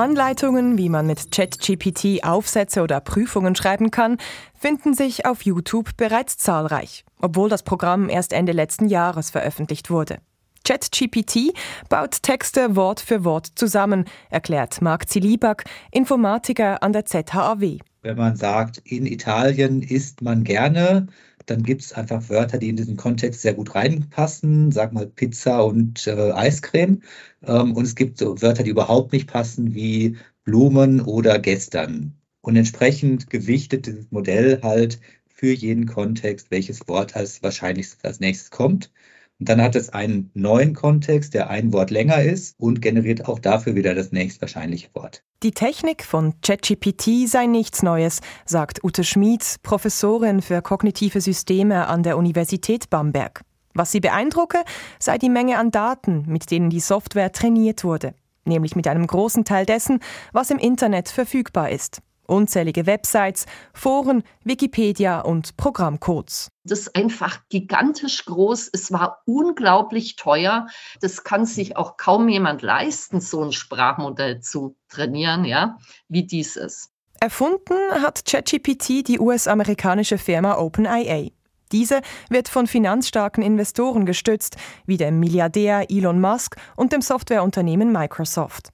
Anleitungen, 0.00 0.78
wie 0.78 0.88
man 0.88 1.06
mit 1.06 1.30
ChatGPT 1.30 2.24
Aufsätze 2.24 2.80
oder 2.80 3.00
Prüfungen 3.00 3.54
schreiben 3.54 3.90
kann, 3.90 4.16
finden 4.58 4.94
sich 4.94 5.26
auf 5.26 5.42
YouTube 5.42 5.94
bereits 5.98 6.38
zahlreich, 6.38 7.04
obwohl 7.20 7.50
das 7.50 7.62
Programm 7.62 8.08
erst 8.08 8.32
Ende 8.32 8.52
letzten 8.52 8.88
Jahres 8.88 9.30
veröffentlicht 9.30 9.90
wurde. 9.90 10.16
ChatGPT 10.64 11.52
baut 11.90 12.22
Texte 12.22 12.76
Wort 12.76 13.00
für 13.00 13.24
Wort 13.24 13.46
zusammen, 13.56 14.06
erklärt 14.30 14.80
Marc 14.80 15.06
Zilibak, 15.06 15.64
Informatiker 15.90 16.82
an 16.82 16.94
der 16.94 17.04
ZHAW. 17.04 17.78
Wenn 18.00 18.16
man 18.16 18.36
sagt, 18.36 18.78
in 18.78 19.04
Italien 19.04 19.82
isst 19.82 20.22
man 20.22 20.44
gerne, 20.44 21.08
dann 21.50 21.62
gibt 21.62 21.82
es 21.82 21.92
einfach 21.92 22.28
Wörter, 22.28 22.58
die 22.58 22.68
in 22.68 22.76
diesen 22.76 22.96
Kontext 22.96 23.42
sehr 23.42 23.54
gut 23.54 23.74
reinpassen, 23.74 24.72
sag 24.72 24.92
mal 24.92 25.06
Pizza 25.06 25.64
und 25.64 26.06
äh, 26.06 26.32
Eiscreme. 26.32 27.02
Ähm, 27.42 27.74
und 27.74 27.84
es 27.84 27.94
gibt 27.96 28.18
so 28.18 28.40
Wörter, 28.40 28.62
die 28.62 28.70
überhaupt 28.70 29.12
nicht 29.12 29.28
passen, 29.28 29.74
wie 29.74 30.16
Blumen 30.44 31.00
oder 31.00 31.38
gestern. 31.38 32.14
Und 32.40 32.56
entsprechend 32.56 33.30
gewichtet 33.30 33.86
dieses 33.86 34.10
Modell 34.10 34.60
halt 34.62 35.00
für 35.28 35.52
jeden 35.52 35.86
Kontext, 35.86 36.50
welches 36.50 36.86
Wort 36.88 37.16
als 37.16 37.42
wahrscheinlichstes 37.42 38.04
als 38.04 38.20
nächstes 38.20 38.50
kommt. 38.50 38.90
Und 39.40 39.48
dann 39.48 39.62
hat 39.62 39.74
es 39.74 39.88
einen 39.88 40.30
neuen 40.34 40.74
Kontext, 40.74 41.32
der 41.32 41.48
ein 41.48 41.72
Wort 41.72 41.90
länger 41.90 42.22
ist 42.22 42.54
und 42.58 42.82
generiert 42.82 43.26
auch 43.26 43.38
dafür 43.38 43.74
wieder 43.74 43.94
das 43.94 44.12
nächstwahrscheinliche 44.12 44.88
Wort. 44.94 45.22
Die 45.42 45.52
Technik 45.52 46.04
von 46.04 46.34
ChatGPT 46.42 47.26
sei 47.26 47.46
nichts 47.46 47.82
Neues, 47.82 48.20
sagt 48.44 48.84
Ute 48.84 49.02
Schmid, 49.02 49.56
Professorin 49.62 50.42
für 50.42 50.60
kognitive 50.60 51.22
Systeme 51.22 51.88
an 51.88 52.02
der 52.02 52.18
Universität 52.18 52.90
Bamberg. 52.90 53.40
Was 53.72 53.92
sie 53.92 54.00
beeindrucke, 54.00 54.58
sei 54.98 55.16
die 55.16 55.30
Menge 55.30 55.56
an 55.56 55.70
Daten, 55.70 56.24
mit 56.26 56.50
denen 56.50 56.68
die 56.68 56.80
Software 56.80 57.32
trainiert 57.32 57.82
wurde, 57.82 58.12
nämlich 58.44 58.76
mit 58.76 58.86
einem 58.88 59.06
großen 59.06 59.46
Teil 59.46 59.64
dessen, 59.64 60.00
was 60.32 60.50
im 60.50 60.58
Internet 60.58 61.08
verfügbar 61.08 61.70
ist 61.70 62.02
unzählige 62.30 62.86
Websites, 62.86 63.46
Foren, 63.74 64.22
Wikipedia 64.44 65.20
und 65.20 65.56
Programmcodes. 65.56 66.48
Das 66.64 66.80
ist 66.80 66.96
einfach 66.96 67.40
gigantisch 67.48 68.24
groß. 68.24 68.70
Es 68.72 68.92
war 68.92 69.22
unglaublich 69.26 70.16
teuer. 70.16 70.66
Das 71.00 71.24
kann 71.24 71.46
sich 71.46 71.76
auch 71.76 71.96
kaum 71.96 72.28
jemand 72.28 72.62
leisten, 72.62 73.20
so 73.20 73.42
ein 73.42 73.52
Sprachmodell 73.52 74.40
zu 74.40 74.76
trainieren, 74.88 75.44
ja, 75.44 75.78
wie 76.08 76.26
dieses. 76.26 76.90
Erfunden 77.20 77.74
hat 78.00 78.24
ChatGPT 78.24 79.06
die 79.06 79.20
US-amerikanische 79.20 80.16
Firma 80.16 80.56
OpenIA. 80.56 81.30
Diese 81.72 82.00
wird 82.30 82.48
von 82.48 82.66
finanzstarken 82.66 83.42
Investoren 83.42 84.06
gestützt, 84.06 84.56
wie 84.86 84.96
dem 84.96 85.20
Milliardär 85.20 85.90
Elon 85.90 86.20
Musk 86.20 86.56
und 86.76 86.92
dem 86.92 87.02
Softwareunternehmen 87.02 87.92
Microsoft. 87.92 88.70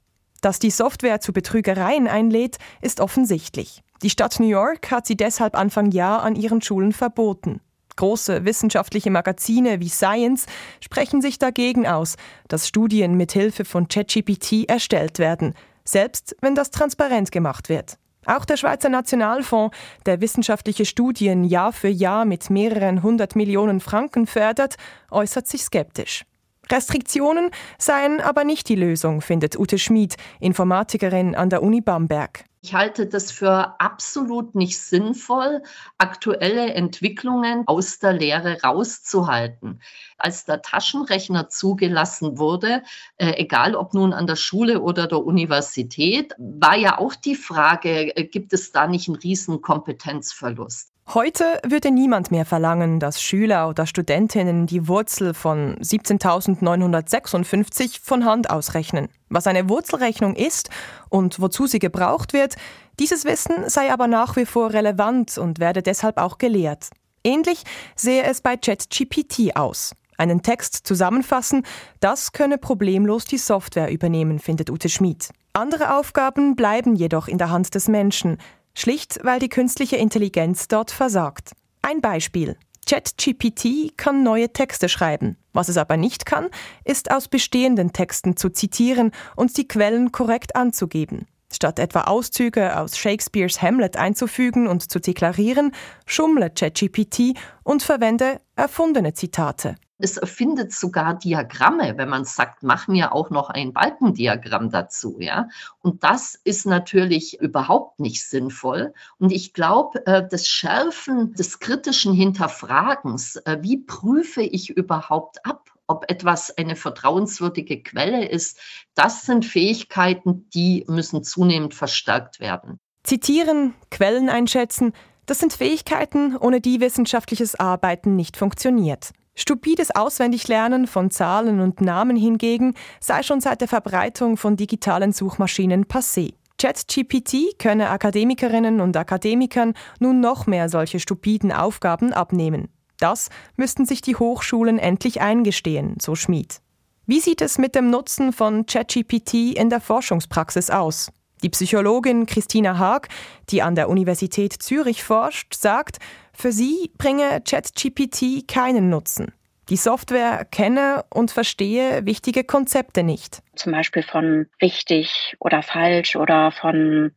Dass 0.46 0.60
die 0.60 0.70
Software 0.70 1.20
zu 1.20 1.32
Betrügereien 1.32 2.06
einlädt, 2.06 2.58
ist 2.80 3.00
offensichtlich. 3.00 3.82
Die 4.02 4.10
Stadt 4.10 4.38
New 4.38 4.46
York 4.46 4.92
hat 4.92 5.04
sie 5.04 5.16
deshalb 5.16 5.56
Anfang 5.56 5.90
Jahr 5.90 6.22
an 6.22 6.36
ihren 6.36 6.62
Schulen 6.62 6.92
verboten. 6.92 7.60
Große 7.96 8.44
wissenschaftliche 8.44 9.10
Magazine 9.10 9.80
wie 9.80 9.88
Science 9.88 10.46
sprechen 10.80 11.20
sich 11.20 11.40
dagegen 11.40 11.88
aus, 11.88 12.14
dass 12.46 12.68
Studien 12.68 13.16
mit 13.16 13.32
Hilfe 13.32 13.64
von 13.64 13.88
ChatGPT 13.88 14.68
erstellt 14.68 15.18
werden, 15.18 15.52
selbst 15.84 16.36
wenn 16.42 16.54
das 16.54 16.70
transparent 16.70 17.32
gemacht 17.32 17.68
wird. 17.68 17.98
Auch 18.24 18.44
der 18.44 18.56
Schweizer 18.56 18.88
Nationalfonds, 18.88 19.76
der 20.04 20.20
wissenschaftliche 20.20 20.84
Studien 20.84 21.42
Jahr 21.42 21.72
für 21.72 21.88
Jahr 21.88 22.24
mit 22.24 22.50
mehreren 22.50 23.02
hundert 23.02 23.34
Millionen 23.34 23.80
Franken 23.80 24.28
fördert, 24.28 24.76
äußert 25.10 25.48
sich 25.48 25.64
skeptisch. 25.64 26.24
Restriktionen 26.70 27.50
seien 27.78 28.20
aber 28.20 28.44
nicht 28.44 28.68
die 28.68 28.74
Lösung, 28.74 29.20
findet 29.20 29.58
Ute 29.58 29.78
Schmid, 29.78 30.16
Informatikerin 30.40 31.34
an 31.34 31.50
der 31.50 31.62
Uni 31.62 31.80
Bamberg. 31.80 32.44
Ich 32.66 32.74
halte 32.74 33.06
das 33.06 33.30
für 33.30 33.80
absolut 33.80 34.56
nicht 34.56 34.80
sinnvoll, 34.80 35.62
aktuelle 35.98 36.74
Entwicklungen 36.74 37.62
aus 37.66 38.00
der 38.00 38.12
Lehre 38.12 38.60
rauszuhalten. 38.60 39.80
Als 40.18 40.46
der 40.46 40.62
Taschenrechner 40.62 41.48
zugelassen 41.48 42.38
wurde, 42.38 42.82
äh, 43.18 43.34
egal 43.36 43.76
ob 43.76 43.94
nun 43.94 44.12
an 44.12 44.26
der 44.26 44.34
Schule 44.34 44.80
oder 44.80 45.06
der 45.06 45.24
Universität, 45.24 46.34
war 46.38 46.74
ja 46.74 46.98
auch 46.98 47.14
die 47.14 47.36
Frage, 47.36 48.16
äh, 48.16 48.24
gibt 48.24 48.52
es 48.52 48.72
da 48.72 48.88
nicht 48.88 49.06
einen 49.06 49.18
riesen 49.18 49.62
Kompetenzverlust? 49.62 50.95
Heute 51.14 51.60
würde 51.64 51.92
niemand 51.92 52.32
mehr 52.32 52.44
verlangen, 52.44 52.98
dass 52.98 53.22
Schüler 53.22 53.68
oder 53.68 53.86
Studentinnen 53.86 54.66
die 54.66 54.88
Wurzel 54.88 55.34
von 55.34 55.76
17.956 55.76 58.00
von 58.02 58.24
Hand 58.24 58.50
ausrechnen. 58.50 59.08
Was 59.28 59.46
eine 59.46 59.68
Wurzelrechnung 59.68 60.34
ist 60.34 60.68
und 61.08 61.40
wozu 61.40 61.68
sie 61.68 61.78
gebraucht 61.78 62.32
wird, 62.32 62.56
dieses 62.98 63.24
Wissen 63.24 63.68
sei 63.68 63.92
aber 63.92 64.08
nach 64.08 64.34
wie 64.34 64.46
vor 64.46 64.72
relevant 64.72 65.38
und 65.38 65.60
werde 65.60 65.80
deshalb 65.80 66.18
auch 66.18 66.38
gelehrt. 66.38 66.88
Ähnlich 67.22 67.62
sehe 67.94 68.24
es 68.24 68.40
bei 68.40 68.56
ChatGPT 68.56 69.54
aus. 69.54 69.94
Einen 70.18 70.42
Text 70.42 70.88
zusammenfassen, 70.88 71.64
das 72.00 72.32
könne 72.32 72.58
problemlos 72.58 73.26
die 73.26 73.38
Software 73.38 73.92
übernehmen, 73.92 74.40
findet 74.40 74.70
Ute 74.70 74.88
Schmid. 74.88 75.28
Andere 75.52 75.96
Aufgaben 75.96 76.56
bleiben 76.56 76.96
jedoch 76.96 77.28
in 77.28 77.38
der 77.38 77.50
Hand 77.50 77.72
des 77.74 77.86
Menschen, 77.88 78.38
schlicht 78.76 79.18
weil 79.22 79.40
die 79.40 79.48
künstliche 79.48 79.96
Intelligenz 79.96 80.68
dort 80.68 80.90
versagt. 80.90 81.52
Ein 81.82 82.00
Beispiel. 82.00 82.56
ChatGPT 82.88 83.96
kann 83.96 84.22
neue 84.22 84.52
Texte 84.52 84.88
schreiben. 84.88 85.36
Was 85.52 85.68
es 85.68 85.76
aber 85.76 85.96
nicht 85.96 86.24
kann, 86.24 86.48
ist 86.84 87.10
aus 87.10 87.26
bestehenden 87.26 87.92
Texten 87.92 88.36
zu 88.36 88.48
zitieren 88.50 89.10
und 89.34 89.56
die 89.56 89.66
Quellen 89.66 90.12
korrekt 90.12 90.54
anzugeben. 90.54 91.26
Statt 91.52 91.78
etwa 91.78 92.02
Auszüge 92.02 92.78
aus 92.78 92.96
Shakespeares 92.98 93.62
Hamlet 93.62 93.96
einzufügen 93.96 94.66
und 94.66 94.90
zu 94.90 95.00
deklarieren, 95.00 95.72
schummle 96.04 96.50
ChatGPT 96.50 97.34
und 97.62 97.82
verwende 97.82 98.40
erfundene 98.56 99.14
Zitate. 99.14 99.76
Es 99.98 100.16
erfindet 100.18 100.72
sogar 100.72 101.18
Diagramme, 101.18 101.96
wenn 101.96 102.08
man 102.08 102.24
sagt, 102.24 102.62
mach 102.62 102.86
mir 102.86 103.12
auch 103.12 103.30
noch 103.30 103.48
ein 103.48 103.72
Balkendiagramm 103.72 104.70
dazu, 104.70 105.16
ja. 105.20 105.48
Und 105.80 106.04
das 106.04 106.34
ist 106.44 106.66
natürlich 106.66 107.40
überhaupt 107.40 107.98
nicht 107.98 108.22
sinnvoll. 108.22 108.92
Und 109.18 109.32
ich 109.32 109.54
glaube, 109.54 110.04
äh, 110.06 110.26
das 110.28 110.48
Schärfen 110.48 111.32
des 111.32 111.60
kritischen 111.60 112.12
Hinterfragens, 112.12 113.36
äh, 113.36 113.58
wie 113.62 113.78
prüfe 113.78 114.42
ich 114.42 114.70
überhaupt 114.70 115.44
ab, 115.46 115.70
ob 115.86 116.10
etwas 116.10 116.56
eine 116.56 116.76
vertrauenswürdige 116.76 117.82
Quelle 117.82 118.28
ist, 118.28 118.58
das 118.94 119.24
sind 119.24 119.44
Fähigkeiten, 119.44 120.48
die 120.50 120.84
müssen 120.88 121.22
zunehmend 121.22 121.74
verstärkt 121.74 122.40
werden. 122.40 122.78
Zitieren, 123.04 123.74
Quellen 123.90 124.28
einschätzen, 124.28 124.92
das 125.26 125.38
sind 125.38 125.52
Fähigkeiten, 125.52 126.36
ohne 126.36 126.60
die 126.60 126.80
wissenschaftliches 126.80 127.58
Arbeiten 127.58 128.16
nicht 128.16 128.36
funktioniert. 128.36 129.10
Stupides 129.38 129.94
Auswendiglernen 129.94 130.86
von 130.86 131.10
Zahlen 131.10 131.60
und 131.60 131.82
Namen 131.82 132.16
hingegen 132.16 132.74
sei 133.00 133.22
schon 133.22 133.42
seit 133.42 133.60
der 133.60 133.68
Verbreitung 133.68 134.38
von 134.38 134.56
digitalen 134.56 135.12
Suchmaschinen 135.12 135.84
passé. 135.84 136.32
ChatGPT 136.58 137.58
könne 137.58 137.90
Akademikerinnen 137.90 138.80
und 138.80 138.96
Akademikern 138.96 139.74
nun 140.00 140.20
noch 140.20 140.46
mehr 140.46 140.70
solche 140.70 141.00
stupiden 141.00 141.52
Aufgaben 141.52 142.14
abnehmen. 142.14 142.68
Das 142.98 143.28
müssten 143.56 143.84
sich 143.84 144.00
die 144.00 144.16
Hochschulen 144.16 144.78
endlich 144.78 145.20
eingestehen, 145.20 145.96
so 146.00 146.14
Schmid. 146.14 146.62
Wie 147.04 147.20
sieht 147.20 147.42
es 147.42 147.58
mit 147.58 147.74
dem 147.74 147.90
Nutzen 147.90 148.32
von 148.32 148.64
ChatGPT 148.64 149.54
in 149.54 149.68
der 149.68 149.82
Forschungspraxis 149.82 150.70
aus? 150.70 151.12
Die 151.42 151.50
Psychologin 151.50 152.24
Christina 152.24 152.78
Haag, 152.78 153.08
die 153.50 153.60
an 153.60 153.74
der 153.74 153.90
Universität 153.90 154.54
Zürich 154.54 155.04
forscht, 155.04 155.54
sagt, 155.54 155.98
für 156.36 156.52
sie 156.52 156.90
bringe 156.98 157.40
ChatGPT 157.40 158.46
keinen 158.46 158.90
Nutzen. 158.90 159.32
Die 159.68 159.76
Software 159.76 160.44
kenne 160.44 161.04
und 161.12 161.32
verstehe 161.32 162.06
wichtige 162.06 162.44
Konzepte 162.44 163.02
nicht. 163.02 163.42
Zum 163.56 163.72
Beispiel 163.72 164.04
von 164.04 164.46
richtig 164.62 165.36
oder 165.40 165.62
falsch 165.62 166.14
oder 166.14 166.52
von 166.52 167.12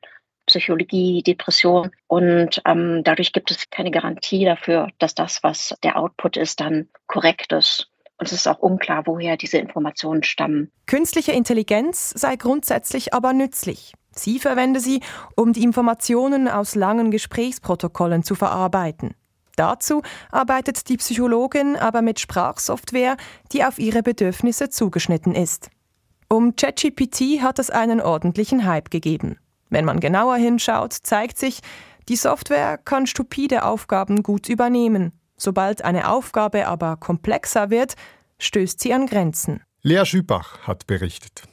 Psychologie, 0.47 1.21
Depression. 1.21 1.91
Und 2.07 2.61
ähm, 2.65 3.03
dadurch 3.03 3.33
gibt 3.33 3.51
es 3.51 3.69
keine 3.69 3.91
Garantie 3.91 4.45
dafür, 4.45 4.87
dass 4.97 5.13
das, 5.13 5.43
was 5.43 5.75
der 5.83 5.97
Output 5.97 6.37
ist, 6.37 6.59
dann 6.59 6.89
korrekt 7.05 7.53
ist. 7.53 7.91
Und 8.17 8.25
es 8.25 8.33
ist 8.33 8.47
auch 8.47 8.59
unklar, 8.59 9.03
woher 9.05 9.37
diese 9.37 9.59
Informationen 9.59 10.23
stammen. 10.23 10.71
Künstliche 10.87 11.31
Intelligenz 11.31 12.09
sei 12.09 12.35
grundsätzlich 12.35 13.13
aber 13.13 13.31
nützlich. 13.33 13.93
Sie 14.11 14.39
verwende 14.39 14.79
sie, 14.79 15.01
um 15.35 15.53
die 15.53 15.63
Informationen 15.63 16.47
aus 16.47 16.75
langen 16.75 17.11
Gesprächsprotokollen 17.11 18.23
zu 18.23 18.35
verarbeiten. 18.35 19.13
Dazu 19.59 20.03
arbeitet 20.31 20.87
die 20.87 20.95
Psychologin 20.95 21.75
aber 21.75 22.01
mit 22.01 22.21
Sprachsoftware, 22.21 23.17
die 23.51 23.65
auf 23.65 23.77
ihre 23.77 24.03
Bedürfnisse 24.03 24.69
zugeschnitten 24.69 25.35
ist. 25.35 25.69
Um 26.29 26.55
ChatGPT 26.55 27.41
hat 27.41 27.59
es 27.59 27.69
einen 27.69 27.99
ordentlichen 27.99 28.65
Hype 28.65 28.89
gegeben. 28.89 29.37
Wenn 29.69 29.83
man 29.83 29.99
genauer 29.99 30.37
hinschaut, 30.37 30.93
zeigt 30.93 31.37
sich, 31.37 31.59
die 32.07 32.15
Software 32.15 32.77
kann 32.77 33.05
stupide 33.05 33.65
Aufgaben 33.65 34.23
gut 34.23 34.47
übernehmen. 34.47 35.11
Sobald 35.35 35.83
eine 35.83 36.09
Aufgabe 36.09 36.65
aber 36.65 36.95
komplexer 36.95 37.69
wird, 37.69 37.95
stößt 38.37 38.79
sie 38.79 38.93
an 38.93 39.07
Grenzen. 39.07 39.61
Lea 39.81 40.05
Schübach 40.05 40.59
hat 40.67 40.87
berichtet. 40.87 41.43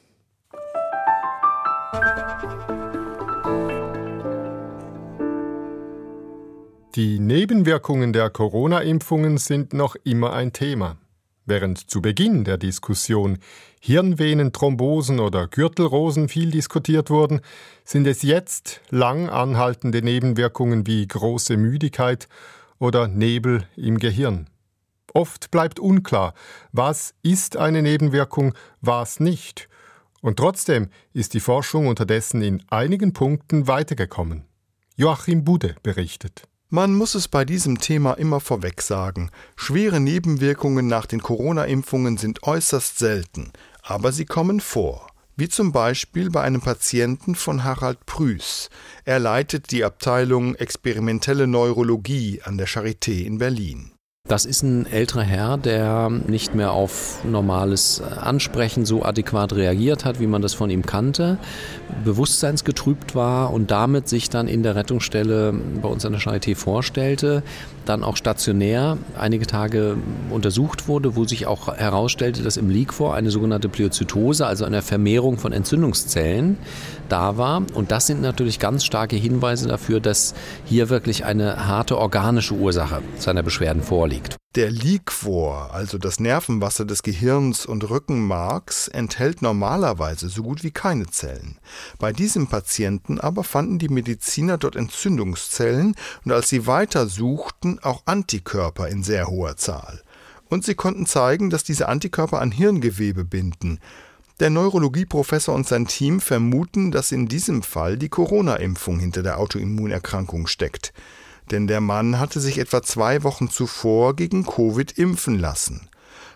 Die 6.96 7.18
Nebenwirkungen 7.18 8.14
der 8.14 8.30
Corona-Impfungen 8.30 9.36
sind 9.36 9.74
noch 9.74 9.96
immer 10.04 10.32
ein 10.32 10.54
Thema. 10.54 10.96
Während 11.44 11.90
zu 11.90 12.00
Beginn 12.00 12.44
der 12.44 12.56
Diskussion 12.56 13.36
Hirnvenenthrombosen 13.82 15.20
oder 15.20 15.46
Gürtelrosen 15.46 16.30
viel 16.30 16.50
diskutiert 16.50 17.10
wurden, 17.10 17.42
sind 17.84 18.06
es 18.06 18.22
jetzt 18.22 18.80
lang 18.88 19.28
anhaltende 19.28 20.00
Nebenwirkungen 20.00 20.86
wie 20.86 21.06
große 21.06 21.58
Müdigkeit 21.58 22.28
oder 22.78 23.08
Nebel 23.08 23.68
im 23.76 23.98
Gehirn. 23.98 24.48
Oft 25.12 25.50
bleibt 25.50 25.78
unklar, 25.78 26.32
was 26.72 27.12
ist 27.22 27.58
eine 27.58 27.82
Nebenwirkung, 27.82 28.54
was 28.80 29.20
nicht. 29.20 29.68
Und 30.22 30.38
trotzdem 30.38 30.88
ist 31.12 31.34
die 31.34 31.40
Forschung 31.40 31.88
unterdessen 31.88 32.40
in 32.40 32.62
einigen 32.70 33.12
Punkten 33.12 33.68
weitergekommen. 33.68 34.46
Joachim 34.96 35.44
Bude 35.44 35.76
berichtet. 35.82 36.48
Man 36.68 36.94
muss 36.94 37.14
es 37.14 37.28
bei 37.28 37.44
diesem 37.44 37.78
Thema 37.78 38.14
immer 38.14 38.40
vorweg 38.40 38.82
sagen. 38.82 39.30
Schwere 39.54 40.00
Nebenwirkungen 40.00 40.88
nach 40.88 41.06
den 41.06 41.22
Corona-Impfungen 41.22 42.16
sind 42.16 42.42
äußerst 42.42 42.98
selten, 42.98 43.52
aber 43.82 44.10
sie 44.10 44.24
kommen 44.24 44.60
vor. 44.60 45.06
Wie 45.36 45.48
zum 45.48 45.70
Beispiel 45.70 46.28
bei 46.28 46.42
einem 46.42 46.60
Patienten 46.60 47.36
von 47.36 47.62
Harald 47.62 48.04
Prüß. 48.06 48.68
Er 49.04 49.20
leitet 49.20 49.70
die 49.70 49.84
Abteilung 49.84 50.56
Experimentelle 50.56 51.46
Neurologie 51.46 52.40
an 52.42 52.58
der 52.58 52.66
Charité 52.66 53.24
in 53.24 53.38
Berlin. 53.38 53.95
Das 54.28 54.44
ist 54.44 54.62
ein 54.62 54.86
älterer 54.86 55.22
Herr, 55.22 55.56
der 55.56 56.10
nicht 56.10 56.52
mehr 56.54 56.72
auf 56.72 57.24
normales 57.24 58.02
Ansprechen 58.02 58.84
so 58.84 59.04
adäquat 59.04 59.52
reagiert 59.52 60.04
hat, 60.04 60.18
wie 60.18 60.26
man 60.26 60.42
das 60.42 60.52
von 60.52 60.68
ihm 60.68 60.84
kannte, 60.84 61.38
bewusstseinsgetrübt 62.04 63.14
war 63.14 63.52
und 63.52 63.70
damit 63.70 64.08
sich 64.08 64.28
dann 64.28 64.48
in 64.48 64.64
der 64.64 64.74
Rettungsstelle 64.74 65.54
bei 65.80 65.88
uns 65.88 66.04
an 66.04 66.12
der 66.12 66.20
Charité 66.20 66.56
vorstellte, 66.56 67.44
dann 67.88 68.02
auch 68.02 68.16
stationär 68.16 68.98
einige 69.18 69.46
Tage 69.46 69.96
untersucht 70.30 70.88
wurde, 70.88 71.16
wo 71.16 71.24
sich 71.24 71.46
auch 71.46 71.68
herausstellte, 71.74 72.42
dass 72.42 72.56
im 72.56 72.68
Liquor 72.68 73.14
eine 73.14 73.30
sogenannte 73.30 73.68
Pleozytose, 73.68 74.46
also 74.46 74.64
eine 74.64 74.82
Vermehrung 74.82 75.38
von 75.38 75.52
Entzündungszellen, 75.52 76.58
da 77.08 77.36
war. 77.38 77.62
Und 77.74 77.90
das 77.90 78.06
sind 78.06 78.20
natürlich 78.20 78.58
ganz 78.58 78.84
starke 78.84 79.16
Hinweise 79.16 79.68
dafür, 79.68 80.00
dass 80.00 80.34
hier 80.64 80.90
wirklich 80.90 81.24
eine 81.24 81.68
harte 81.68 81.96
organische 81.96 82.54
Ursache 82.54 83.02
seiner 83.18 83.42
Beschwerden 83.42 83.82
vorliegt 83.82 84.16
liegt. 84.16 84.45
Der 84.56 84.70
Liquor, 84.70 85.74
also 85.74 85.98
das 85.98 86.18
Nervenwasser 86.18 86.86
des 86.86 87.02
Gehirns 87.02 87.66
und 87.66 87.90
Rückenmarks, 87.90 88.88
enthält 88.88 89.42
normalerweise 89.42 90.30
so 90.30 90.42
gut 90.42 90.64
wie 90.64 90.70
keine 90.70 91.08
Zellen. 91.08 91.58
Bei 91.98 92.14
diesem 92.14 92.46
Patienten 92.46 93.20
aber 93.20 93.44
fanden 93.44 93.78
die 93.78 93.90
Mediziner 93.90 94.56
dort 94.56 94.74
Entzündungszellen 94.74 95.94
und 96.24 96.32
als 96.32 96.48
sie 96.48 96.66
weiter 96.66 97.06
suchten, 97.06 97.80
auch 97.82 98.04
Antikörper 98.06 98.88
in 98.88 99.02
sehr 99.02 99.26
hoher 99.26 99.58
Zahl. 99.58 100.00
Und 100.48 100.64
sie 100.64 100.74
konnten 100.74 101.04
zeigen, 101.04 101.50
dass 101.50 101.62
diese 101.62 101.90
Antikörper 101.90 102.40
an 102.40 102.50
Hirngewebe 102.50 103.26
binden. 103.26 103.78
Der 104.40 104.48
Neurologieprofessor 104.48 105.54
und 105.54 105.68
sein 105.68 105.86
Team 105.86 106.18
vermuten, 106.18 106.92
dass 106.92 107.12
in 107.12 107.28
diesem 107.28 107.62
Fall 107.62 107.98
die 107.98 108.08
Corona-Impfung 108.08 109.00
hinter 109.00 109.22
der 109.22 109.38
Autoimmunerkrankung 109.38 110.46
steckt 110.46 110.94
denn 111.50 111.66
der 111.66 111.80
Mann 111.80 112.18
hatte 112.18 112.40
sich 112.40 112.58
etwa 112.58 112.82
zwei 112.82 113.22
Wochen 113.22 113.50
zuvor 113.50 114.16
gegen 114.16 114.44
Covid 114.44 114.92
impfen 114.92 115.38
lassen. 115.38 115.88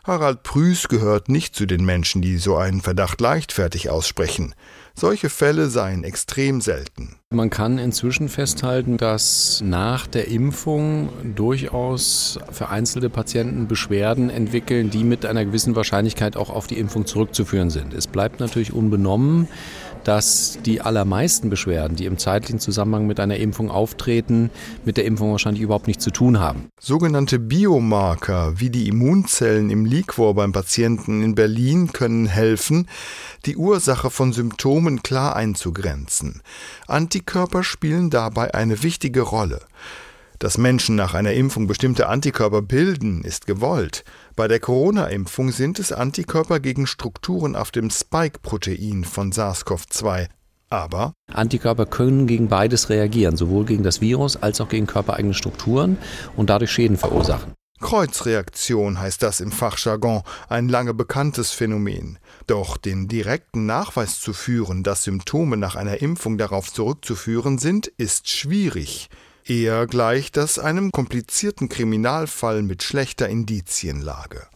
Harald 0.05 0.43
Prüß 0.43 0.89
gehört 0.89 1.29
nicht 1.29 1.55
zu 1.55 1.67
den 1.67 1.85
Menschen, 1.85 2.23
die 2.23 2.39
so 2.39 2.57
einen 2.57 2.81
Verdacht 2.81 3.21
leichtfertig 3.21 3.91
aussprechen. 3.91 4.55
Solche 4.95 5.29
Fälle 5.29 5.69
seien 5.69 6.05
extrem 6.05 6.61
selten. 6.61 7.17
Man 7.31 7.49
kann 7.49 7.79
inzwischen 7.79 8.29
festhalten, 8.29 8.97
dass 8.97 9.63
nach 9.65 10.07
der 10.07 10.29
Impfung 10.29 11.11
durchaus 11.37 12.39
vereinzelte 12.51 13.09
Patienten 13.09 13.69
Beschwerden 13.69 14.31
entwickeln, 14.31 14.91
die 14.91 15.05
mit 15.05 15.25
einer 15.27 15.45
gewissen 15.45 15.77
Wahrscheinlichkeit 15.77 16.37
auch 16.37 16.51
auf 16.51 16.67
die 16.67 16.79
Impfung 16.79 17.07
zurückzuführen 17.07 17.71
sind. 17.71 17.95
Es 17.95 18.07
bleibt 18.07 18.41
natürlich 18.41 18.73
unbenommen, 18.73 19.49
dass 20.05 20.59
die 20.65 20.81
allermeisten 20.81 21.51
Beschwerden, 21.51 21.97
die 21.97 22.07
im 22.07 22.19
zeitlichen 22.19 22.61
Zusammenhang 22.61 23.07
mit 23.07 23.21
einer 23.21 23.37
Impfung 23.37 23.71
auftreten, 23.71 24.51
mit 24.85 24.97
der 24.97 25.05
Impfung 25.05 25.33
wahrscheinlich 25.33 25.63
überhaupt 25.63 25.87
nichts 25.87 26.05
zu 26.05 26.11
tun 26.11 26.41
haben. 26.41 26.69
Sogenannte 26.81 27.39
Biomarker 27.39 28.61
wie 28.61 28.71
die 28.71 28.89
Immunzellen 28.89 29.71
im 29.71 29.85
Liquor 29.85 30.35
beim 30.35 30.53
Patienten 30.53 31.23
in 31.23 31.35
Berlin 31.35 31.93
können 31.93 32.27
helfen, 32.27 32.89
die 33.47 33.57
Ursache 33.57 34.11
von 34.11 34.33
Symptomen 34.33 35.03
klar 35.03 35.37
einzugrenzen. 35.37 36.43
Antikörper 36.87 37.63
spielen 37.63 38.11
dabei 38.11 38.55
eine 38.55 38.83
wichtige 38.83 39.23
Rolle. 39.23 39.61
Dass 40.41 40.57
Menschen 40.57 40.97
nach 40.97 41.13
einer 41.13 41.35
Impfung 41.35 41.67
bestimmte 41.67 42.09
Antikörper 42.09 42.63
bilden, 42.63 43.23
ist 43.25 43.47
gewollt. 43.47 44.05
Bei 44.37 44.49
der 44.49 44.59
Corona-Impfung 44.59 45.53
sind 45.53 45.79
es 45.79 45.93
Antikörper 45.93 46.61
gegen 46.61 46.87
Strukturen 46.87 47.55
auf 47.55 47.71
dem 47.71 47.91
Spike-Protein 47.91 49.05
von 49.05 49.33
SARS-CoV-2. 49.33 50.29
Aber 50.71 51.13
Antikörper 51.31 51.85
können 51.85 52.27
gegen 52.27 52.49
beides 52.49 52.89
reagieren, 52.89 53.37
sowohl 53.37 53.67
gegen 53.67 53.83
das 53.83 54.01
Virus 54.01 54.39
als 54.39 54.63
auch 54.63 54.71
gegen 54.71 54.87
körpereigene 54.87 55.35
Strukturen 55.35 55.99
und 56.37 56.49
dadurch 56.49 56.71
Schäden 56.71 56.97
verursachen. 56.97 57.53
Kreuzreaktion 57.81 58.99
heißt 58.99 59.23
das 59.23 59.41
im 59.41 59.53
Fachjargon, 59.53 60.23
ein 60.49 60.71
lange 60.71 60.95
bekanntes 60.95 61.51
Phänomen. 61.51 62.19
Doch 62.47 62.79
den 62.79 63.09
direkten 63.09 63.67
Nachweis 63.67 64.21
zu 64.21 64.33
führen, 64.33 64.85
dass 64.85 65.05
Symptome 65.05 65.59
nach 65.59 65.77
einer 65.77 66.01
Impfung 66.01 66.39
darauf 66.39 66.73
zurückzuführen 66.73 67.59
sind, 67.59 67.89
ist 67.89 68.31
schwierig. 68.31 69.11
Eher 69.45 69.87
gleicht 69.87 70.37
das 70.37 70.59
einem 70.59 70.93
komplizierten 70.93 71.69
Kriminalfall 71.69 72.63
mit 72.63 72.83
schlechter 72.83 73.29
Indizienlage. 73.29 74.47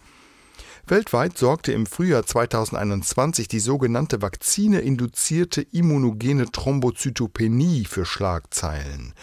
Weltweit 0.87 1.39
sorgte 1.39 1.73
im 1.73 1.87
Frühjahr 1.87 2.27
2021 2.27 3.49
die 3.49 3.61
sogenannte 3.61 4.21
vakzineinduzierte 4.21 5.63
immunogene 5.63 6.51
Thrombozytopenie 6.51 7.87
für 7.87 8.05
Schlagzeilen. 8.05 9.15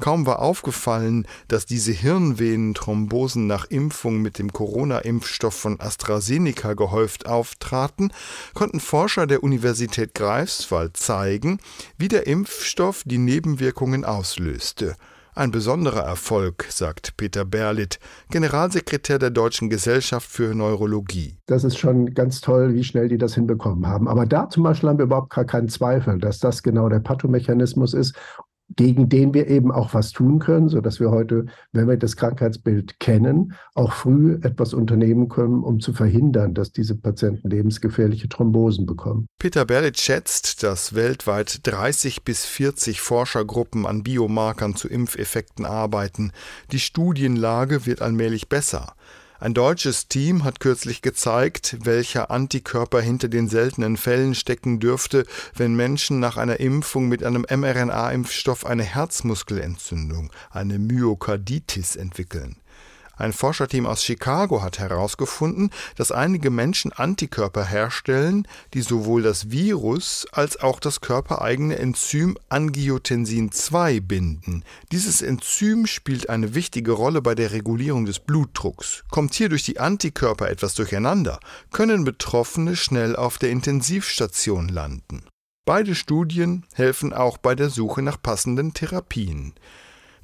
Kaum 0.00 0.26
war 0.26 0.40
aufgefallen, 0.40 1.26
dass 1.48 1.66
diese 1.66 1.92
Hirnvenenthrombosen 1.92 3.46
nach 3.46 3.66
Impfung 3.66 4.20
mit 4.22 4.38
dem 4.38 4.52
Corona-Impfstoff 4.52 5.54
von 5.54 5.80
AstraZeneca 5.80 6.74
gehäuft 6.74 7.26
auftraten, 7.26 8.12
konnten 8.54 8.80
Forscher 8.80 9.26
der 9.26 9.42
Universität 9.42 10.14
Greifswald 10.14 10.96
zeigen, 10.96 11.58
wie 11.98 12.08
der 12.08 12.26
Impfstoff 12.26 13.02
die 13.04 13.18
Nebenwirkungen 13.18 14.04
auslöste. 14.04 14.96
Ein 15.36 15.50
besonderer 15.50 16.02
Erfolg, 16.02 16.64
sagt 16.68 17.16
Peter 17.16 17.44
Berlitt, 17.44 17.98
Generalsekretär 18.30 19.18
der 19.18 19.30
Deutschen 19.30 19.68
Gesellschaft 19.68 20.30
für 20.30 20.54
Neurologie. 20.54 21.38
Das 21.46 21.64
ist 21.64 21.76
schon 21.76 22.14
ganz 22.14 22.40
toll, 22.40 22.74
wie 22.74 22.84
schnell 22.84 23.08
die 23.08 23.18
das 23.18 23.34
hinbekommen 23.34 23.84
haben. 23.88 24.06
Aber 24.06 24.26
da 24.26 24.48
zum 24.48 24.62
Beispiel 24.62 24.90
haben 24.90 24.98
wir 24.98 25.06
überhaupt 25.06 25.30
gar 25.30 25.44
keinen 25.44 25.68
Zweifel, 25.68 26.18
dass 26.18 26.38
das 26.38 26.62
genau 26.62 26.88
der 26.88 27.00
Pathomechanismus 27.00 27.94
ist 27.94 28.14
gegen 28.76 29.08
den 29.08 29.34
wir 29.34 29.48
eben 29.48 29.70
auch 29.70 29.94
was 29.94 30.12
tun 30.12 30.38
können, 30.38 30.68
sodass 30.68 31.00
wir 31.00 31.10
heute, 31.10 31.46
wenn 31.72 31.88
wir 31.88 31.96
das 31.96 32.16
Krankheitsbild 32.16 32.98
kennen, 32.98 33.54
auch 33.74 33.92
früh 33.92 34.38
etwas 34.42 34.74
unternehmen 34.74 35.28
können, 35.28 35.62
um 35.62 35.80
zu 35.80 35.92
verhindern, 35.92 36.54
dass 36.54 36.72
diese 36.72 36.96
Patienten 36.96 37.50
lebensgefährliche 37.50 38.28
Thrombosen 38.28 38.86
bekommen. 38.86 39.26
Peter 39.38 39.64
Berlitt 39.64 39.98
schätzt, 39.98 40.62
dass 40.62 40.94
weltweit 40.94 41.66
30 41.66 42.24
bis 42.24 42.46
40 42.46 43.00
Forschergruppen 43.00 43.86
an 43.86 44.02
Biomarkern 44.02 44.74
zu 44.74 44.88
Impfeffekten 44.88 45.64
arbeiten. 45.64 46.32
Die 46.72 46.80
Studienlage 46.80 47.86
wird 47.86 48.02
allmählich 48.02 48.48
besser. 48.48 48.94
Ein 49.40 49.52
deutsches 49.52 50.06
Team 50.06 50.44
hat 50.44 50.60
kürzlich 50.60 51.02
gezeigt, 51.02 51.76
welcher 51.80 52.30
Antikörper 52.30 53.00
hinter 53.00 53.28
den 53.28 53.48
seltenen 53.48 53.96
Fällen 53.96 54.34
stecken 54.34 54.78
dürfte, 54.78 55.26
wenn 55.54 55.74
Menschen 55.74 56.20
nach 56.20 56.36
einer 56.36 56.60
Impfung 56.60 57.08
mit 57.08 57.24
einem 57.24 57.44
mRNA-Impfstoff 57.48 58.64
eine 58.64 58.84
Herzmuskelentzündung, 58.84 60.30
eine 60.50 60.78
Myokarditis 60.78 61.96
entwickeln. 61.96 62.56
Ein 63.16 63.32
Forscherteam 63.32 63.86
aus 63.86 64.02
Chicago 64.02 64.62
hat 64.62 64.78
herausgefunden, 64.78 65.70
dass 65.96 66.10
einige 66.10 66.50
Menschen 66.50 66.92
Antikörper 66.92 67.64
herstellen, 67.64 68.48
die 68.74 68.82
sowohl 68.82 69.22
das 69.22 69.50
Virus 69.50 70.26
als 70.32 70.60
auch 70.60 70.80
das 70.80 71.00
körpereigene 71.00 71.78
Enzym 71.78 72.36
Angiotensin 72.48 73.50
II 73.72 74.00
binden. 74.00 74.64
Dieses 74.90 75.22
Enzym 75.22 75.86
spielt 75.86 76.28
eine 76.28 76.54
wichtige 76.54 76.92
Rolle 76.92 77.22
bei 77.22 77.34
der 77.34 77.52
Regulierung 77.52 78.04
des 78.04 78.18
Blutdrucks. 78.18 79.04
Kommt 79.10 79.34
hier 79.34 79.48
durch 79.48 79.62
die 79.62 79.78
Antikörper 79.78 80.50
etwas 80.50 80.74
durcheinander, 80.74 81.38
können 81.72 82.04
Betroffene 82.04 82.76
schnell 82.76 83.14
auf 83.14 83.38
der 83.38 83.50
Intensivstation 83.50 84.68
landen. 84.68 85.24
Beide 85.66 85.94
Studien 85.94 86.66
helfen 86.74 87.14
auch 87.14 87.38
bei 87.38 87.54
der 87.54 87.70
Suche 87.70 88.02
nach 88.02 88.20
passenden 88.20 88.74
Therapien. 88.74 89.54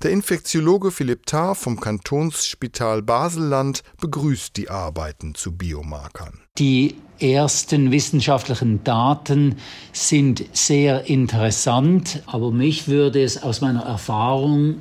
Der 0.03 0.13
Infektiologe 0.13 0.93
Philipp 0.93 1.27
Tarr 1.27 1.55
vom 1.55 1.79
Kantonsspital 1.79 3.03
Baselland 3.03 3.83
begrüßt 4.01 4.57
die 4.57 4.71
Arbeiten 4.71 5.35
zu 5.35 5.53
Biomarkern. 5.53 6.41
Die 6.57 6.95
ersten 7.19 7.91
wissenschaftlichen 7.91 8.83
Daten 8.83 9.57
sind 9.93 10.43
sehr 10.55 11.05
interessant, 11.05 12.23
aber 12.25 12.51
mich 12.51 12.89
würde 12.89 13.23
es 13.23 13.43
aus 13.43 13.61
meiner 13.61 13.83
Erfahrung 13.83 14.77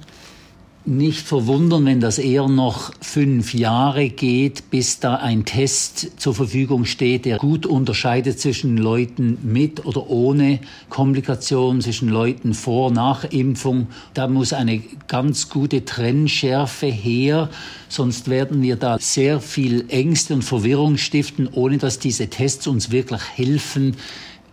nicht 0.89 1.27
verwundern, 1.27 1.85
wenn 1.85 1.99
das 1.99 2.17
eher 2.17 2.47
noch 2.47 2.91
fünf 2.99 3.53
Jahre 3.53 4.09
geht, 4.09 4.69
bis 4.71 4.99
da 4.99 5.15
ein 5.15 5.45
Test 5.45 6.19
zur 6.19 6.33
Verfügung 6.33 6.85
steht, 6.85 7.25
der 7.25 7.37
gut 7.37 7.65
unterscheidet 7.65 8.39
zwischen 8.39 8.77
Leuten 8.77 9.37
mit 9.43 9.85
oder 9.85 10.09
ohne 10.09 10.59
Komplikation, 10.89 11.81
zwischen 11.81 12.09
Leuten 12.09 12.53
vor, 12.53 12.91
nach 12.91 13.23
Impfung. 13.23 13.87
Da 14.13 14.27
muss 14.27 14.51
eine 14.51 14.81
ganz 15.07 15.49
gute 15.49 15.85
Trennschärfe 15.85 16.87
her, 16.87 17.49
sonst 17.87 18.27
werden 18.27 18.61
wir 18.61 18.75
da 18.75 18.97
sehr 18.99 19.39
viel 19.39 19.85
Ängste 19.89 20.33
und 20.33 20.41
Verwirrung 20.41 20.97
stiften, 20.97 21.47
ohne 21.51 21.77
dass 21.77 21.99
diese 21.99 22.27
Tests 22.27 22.67
uns 22.67 22.91
wirklich 22.91 23.21
helfen, 23.35 23.95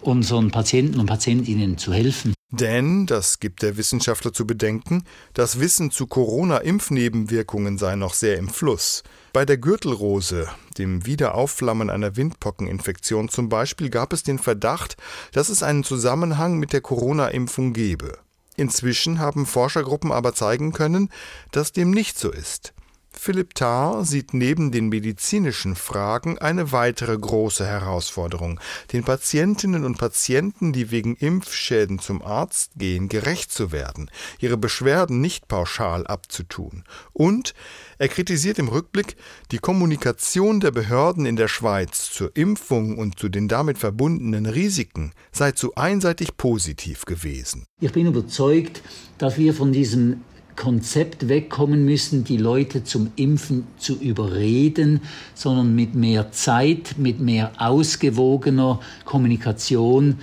unseren 0.03 0.51
Patienten 0.51 1.01
und 1.01 1.07
Patientinnen 1.07 1.79
zu 1.79 1.92
helfen. 1.92 2.36
Denn, 2.50 3.06
das 3.06 3.40
gibt 3.40 3.62
der 3.62 3.76
Wissenschaftler 3.76 4.32
zu 4.32 4.46
bedenken, 4.46 5.02
das 5.35 5.59
Wissen 5.59 5.90
zu 5.90 6.06
Corona-Impfnebenwirkungen 6.06 7.76
sei 7.76 7.96
noch 7.96 8.14
sehr 8.14 8.37
im 8.37 8.48
Fluss. 8.48 9.02
Bei 9.32 9.44
der 9.44 9.59
Gürtelrose, 9.59 10.48
dem 10.78 11.06
Wiederaufflammen 11.06 11.90
einer 11.90 12.14
Windpockeninfektion 12.16 13.28
zum 13.28 13.48
Beispiel, 13.48 13.90
gab 13.90 14.12
es 14.12 14.22
den 14.22 14.38
Verdacht, 14.38 14.96
dass 15.32 15.48
es 15.48 15.64
einen 15.64 15.82
Zusammenhang 15.82 16.59
mit 16.59 16.72
der 16.72 16.82
Corona-Impfung 16.82 17.72
gebe. 17.72 18.18
Inzwischen 18.54 19.18
haben 19.18 19.44
Forschergruppen 19.44 20.12
aber 20.12 20.32
zeigen 20.32 20.72
können, 20.72 21.11
dass 21.50 21.72
dem 21.72 21.90
nicht 21.90 22.16
so 22.16 22.30
ist. 22.30 22.74
Philipp 23.18 23.55
Tarr 23.55 24.05
sieht 24.05 24.35
neben 24.35 24.70
den 24.70 24.88
medizinischen 24.88 25.74
Fragen 25.74 26.38
eine 26.38 26.70
weitere 26.70 27.16
große 27.16 27.66
Herausforderung, 27.66 28.61
den 28.92 29.05
Patientinnen 29.05 29.85
und 29.85 29.98
Patienten, 29.98 30.72
die 30.72 30.90
wegen 30.90 31.16
Impfschäden 31.16 31.98
zum 31.98 32.22
Arzt 32.22 32.72
gehen, 32.76 33.09
gerecht 33.09 33.50
zu 33.50 33.72
werden, 33.72 34.11
ihre 34.38 34.57
Beschwerden 34.57 35.20
nicht 35.20 35.48
pauschal 35.48 36.07
abzutun. 36.07 36.85
Und 37.12 37.55
er 37.98 38.09
kritisiert 38.09 38.59
im 38.59 38.68
Rückblick, 38.68 39.16
die 39.50 39.59
Kommunikation 39.59 40.61
der 40.61 40.70
Behörden 40.70 41.26
in 41.26 41.37
der 41.37 41.48
Schweiz 41.48 42.11
zur 42.12 42.37
Impfung 42.37 42.98
und 42.98 43.18
zu 43.18 43.29
den 43.29 43.48
damit 43.48 43.79
verbundenen 43.79 44.46
Risiken 44.46 45.12
sei 45.33 45.52
zu 45.52 45.74
einseitig 45.74 46.37
positiv 46.37 47.07
gewesen. 47.07 47.66
Ich 47.81 47.92
bin 47.92 48.07
überzeugt, 48.07 48.83
dass 49.18 49.38
wir 49.38 49.55
von 49.55 49.72
diesem 49.72 50.22
Konzept 50.57 51.29
wegkommen 51.29 51.85
müssen, 51.85 52.25
die 52.25 52.38
Leute 52.38 52.83
zum 52.83 53.12
Impfen 53.16 53.66
zu 53.79 53.97
überreden, 53.97 55.01
sondern 55.35 55.75
mit 55.75 55.95
mehr 55.95 56.33
Zeit, 56.33 56.97
mit 56.97 57.21
mehr 57.21 57.53
ausgewogener 57.59 58.81
Kommunikation, 59.05 60.16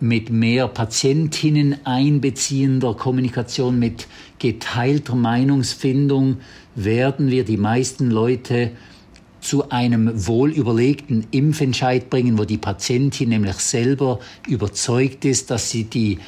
mit 0.00 0.30
mehr 0.30 0.68
Patientinnen 0.68 1.84
einbeziehender 1.84 2.94
Kommunikation, 2.94 3.78
mit 3.78 4.06
geteilter 4.38 5.16
Meinungsfindung 5.16 6.38
werden 6.74 7.30
wir 7.30 7.44
die 7.44 7.56
meisten 7.56 8.10
Leute 8.10 8.72
zu 9.40 9.68
einem 9.70 10.26
wohlüberlegten 10.26 11.26
Impfentscheid 11.30 12.08
bringen, 12.08 12.38
wo 12.38 12.44
die 12.44 12.58
Patientin 12.58 13.28
nämlich 13.28 13.56
selber 13.56 14.20
überzeugt 14.48 15.24
ist, 15.24 15.50
dass 15.50 15.70
sie 15.70 15.84
die 15.84 16.18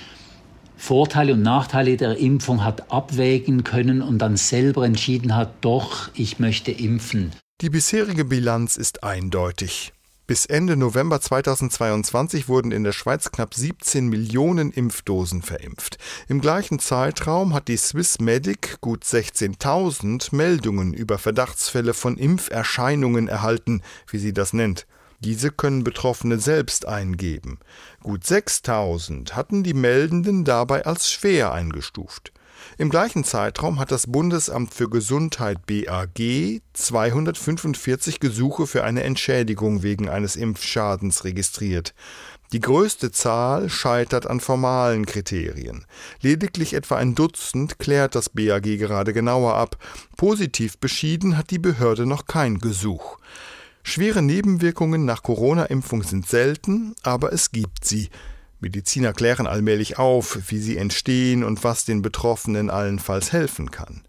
Vorteile 0.76 1.32
und 1.32 1.42
Nachteile 1.42 1.96
der 1.96 2.18
Impfung 2.18 2.64
hat 2.64 2.90
abwägen 2.92 3.64
können 3.64 4.02
und 4.02 4.18
dann 4.18 4.36
selber 4.36 4.84
entschieden 4.84 5.34
hat, 5.34 5.52
doch, 5.62 6.10
ich 6.14 6.38
möchte 6.38 6.70
impfen. 6.70 7.32
Die 7.62 7.70
bisherige 7.70 8.24
Bilanz 8.24 8.76
ist 8.76 9.02
eindeutig. 9.02 9.92
Bis 10.26 10.44
Ende 10.44 10.76
November 10.76 11.20
2022 11.20 12.48
wurden 12.48 12.72
in 12.72 12.82
der 12.82 12.90
Schweiz 12.90 13.30
knapp 13.30 13.54
17 13.54 14.08
Millionen 14.08 14.72
Impfdosen 14.72 15.40
verimpft. 15.40 15.98
Im 16.26 16.40
gleichen 16.40 16.80
Zeitraum 16.80 17.54
hat 17.54 17.68
die 17.68 17.76
Swiss 17.76 18.18
Medic 18.18 18.80
gut 18.80 19.04
16.000 19.04 20.34
Meldungen 20.34 20.94
über 20.94 21.18
Verdachtsfälle 21.18 21.94
von 21.94 22.16
Impferscheinungen 22.16 23.28
erhalten, 23.28 23.82
wie 24.10 24.18
sie 24.18 24.32
das 24.32 24.52
nennt. 24.52 24.88
Diese 25.20 25.50
können 25.50 25.84
Betroffene 25.84 26.38
selbst 26.38 26.86
eingeben. 26.86 27.58
Gut 28.02 28.24
6.000 28.24 29.32
hatten 29.32 29.62
die 29.62 29.74
Meldenden 29.74 30.44
dabei 30.44 30.84
als 30.84 31.10
schwer 31.10 31.52
eingestuft. 31.52 32.32
Im 32.78 32.90
gleichen 32.90 33.24
Zeitraum 33.24 33.78
hat 33.78 33.90
das 33.90 34.06
Bundesamt 34.06 34.74
für 34.74 34.88
Gesundheit 34.88 35.66
BAG 35.66 36.60
245 36.72 38.20
Gesuche 38.20 38.66
für 38.66 38.84
eine 38.84 39.02
Entschädigung 39.02 39.82
wegen 39.82 40.08
eines 40.08 40.36
Impfschadens 40.36 41.24
registriert. 41.24 41.94
Die 42.52 42.60
größte 42.60 43.10
Zahl 43.10 43.68
scheitert 43.68 44.26
an 44.26 44.40
formalen 44.40 45.04
Kriterien. 45.04 45.84
Lediglich 46.20 46.74
etwa 46.74 46.96
ein 46.96 47.14
Dutzend 47.14 47.78
klärt 47.78 48.14
das 48.14 48.28
BAG 48.28 48.62
gerade 48.62 49.12
genauer 49.12 49.54
ab. 49.54 49.78
Positiv 50.16 50.78
beschieden 50.78 51.36
hat 51.36 51.50
die 51.50 51.58
Behörde 51.58 52.06
noch 52.06 52.26
kein 52.26 52.58
Gesuch. 52.58 53.18
Schwere 53.88 54.20
Nebenwirkungen 54.20 55.04
nach 55.04 55.22
Corona-Impfung 55.22 56.02
sind 56.02 56.26
selten, 56.26 56.96
aber 57.04 57.32
es 57.32 57.52
gibt 57.52 57.84
sie. 57.84 58.08
Mediziner 58.58 59.12
klären 59.12 59.46
allmählich 59.46 59.96
auf, 59.96 60.50
wie 60.50 60.58
sie 60.58 60.76
entstehen 60.76 61.44
und 61.44 61.62
was 61.62 61.84
den 61.84 62.02
Betroffenen 62.02 62.68
allenfalls 62.68 63.30
helfen 63.30 63.70
kann. 63.70 64.02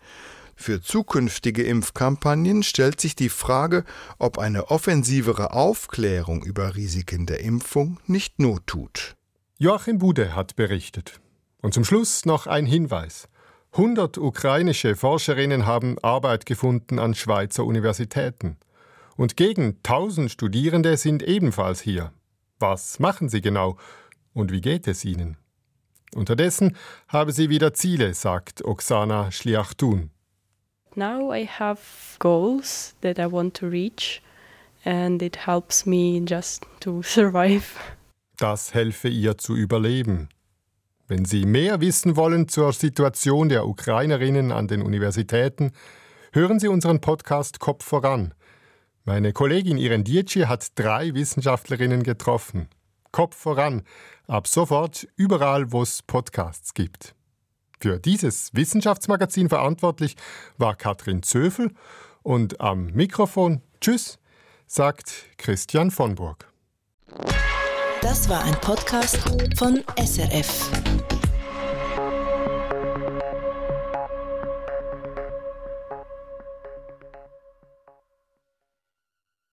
Für 0.55 0.81
zukünftige 0.81 1.61
Impfkampagnen 1.61 2.63
stellt 2.63 2.99
sich 2.99 3.15
die 3.15 3.29
Frage, 3.29 3.85
ob 4.17 4.39
eine 4.39 4.71
offensivere 4.71 5.53
Aufklärung 5.53 6.43
über 6.43 6.75
Risiken 6.75 7.27
der 7.27 7.41
Impfung 7.41 7.99
nicht 8.07 8.39
Not 8.39 8.65
tut. 8.65 9.15
Joachim 9.59 9.99
Bude 9.99 10.35
hat 10.35 10.55
berichtet. 10.55 11.21
Und 11.61 11.75
zum 11.75 11.85
Schluss 11.85 12.25
noch 12.25 12.47
ein 12.47 12.65
Hinweis. 12.65 13.29
100 13.73 14.17
ukrainische 14.17 14.95
Forscherinnen 14.95 15.67
haben 15.67 15.99
Arbeit 15.99 16.47
gefunden 16.47 16.97
an 16.97 17.13
Schweizer 17.13 17.63
Universitäten. 17.63 18.57
Und 19.17 19.35
gegen 19.35 19.77
1000 19.83 20.31
Studierende 20.31 20.95
sind 20.95 21.23
ebenfalls 21.23 21.81
hier. 21.81 22.13
Was 22.59 22.99
machen 22.99 23.29
sie 23.29 23.41
genau 23.41 23.77
und 24.33 24.51
wie 24.51 24.61
geht 24.61 24.87
es 24.87 25.03
ihnen? 25.03 25.37
Unterdessen 26.15 26.77
habe 27.07 27.33
sie 27.33 27.49
wieder 27.49 27.73
Ziele, 27.73 28.13
sagt 28.13 28.63
Oksana 28.63 29.31
Schliachtun. 29.31 30.11
Now 30.95 31.33
I 31.33 31.47
have 31.47 31.81
goals 32.19 32.95
that 33.01 33.19
I 33.19 33.29
want 33.31 33.57
to 33.57 33.67
reach 33.67 34.21
and 34.85 35.21
it 35.21 35.45
helps 35.45 35.85
me 35.85 36.23
just 36.25 36.65
to 36.79 37.01
survive. 37.03 37.65
Das 38.37 38.73
helfe 38.73 39.09
ihr 39.09 39.37
zu 39.37 39.55
überleben. 39.55 40.29
Wenn 41.07 41.25
Sie 41.25 41.45
mehr 41.45 41.81
wissen 41.81 42.15
wollen 42.15 42.49
zur 42.49 42.73
Situation 42.73 43.49
der 43.49 43.65
Ukrainerinnen 43.65 44.51
an 44.51 44.67
den 44.67 44.81
Universitäten, 44.81 45.71
hören 46.33 46.59
Sie 46.59 46.67
unseren 46.67 46.99
Podcast 46.99 47.59
Kopf 47.59 47.85
voran. 47.85 48.33
Meine 49.07 49.31
Kollegin 49.31 49.77
Irene 49.77 50.03
Dietschi 50.03 50.41
hat 50.41 50.77
drei 50.77 51.13
Wissenschaftlerinnen 51.13 52.03
getroffen. 52.03 52.67
Kopf 53.13 53.37
voran 53.37 53.83
Ab 54.27 54.49
sofort 54.49 55.07
überall, 55.15 55.71
wo 55.71 55.81
es 55.81 56.03
Podcasts 56.03 56.73
gibt. 56.73 57.15
Für 57.79 57.99
dieses 57.99 58.53
Wissenschaftsmagazin 58.53 59.47
verantwortlich 59.47 60.17
war 60.57 60.75
Katrin 60.75 61.23
Zöfel 61.23 61.71
und 62.21 62.59
am 62.59 62.87
Mikrofon 62.87 63.61
Tschüss, 63.79 64.19
sagt 64.65 65.13
Christian 65.37 65.89
von 65.89 66.15
Burg. 66.15 66.51
Das 68.01 68.27
war 68.27 68.43
ein 68.43 68.59
Podcast 68.59 69.19
von 69.55 69.85
SRF. 69.97 70.69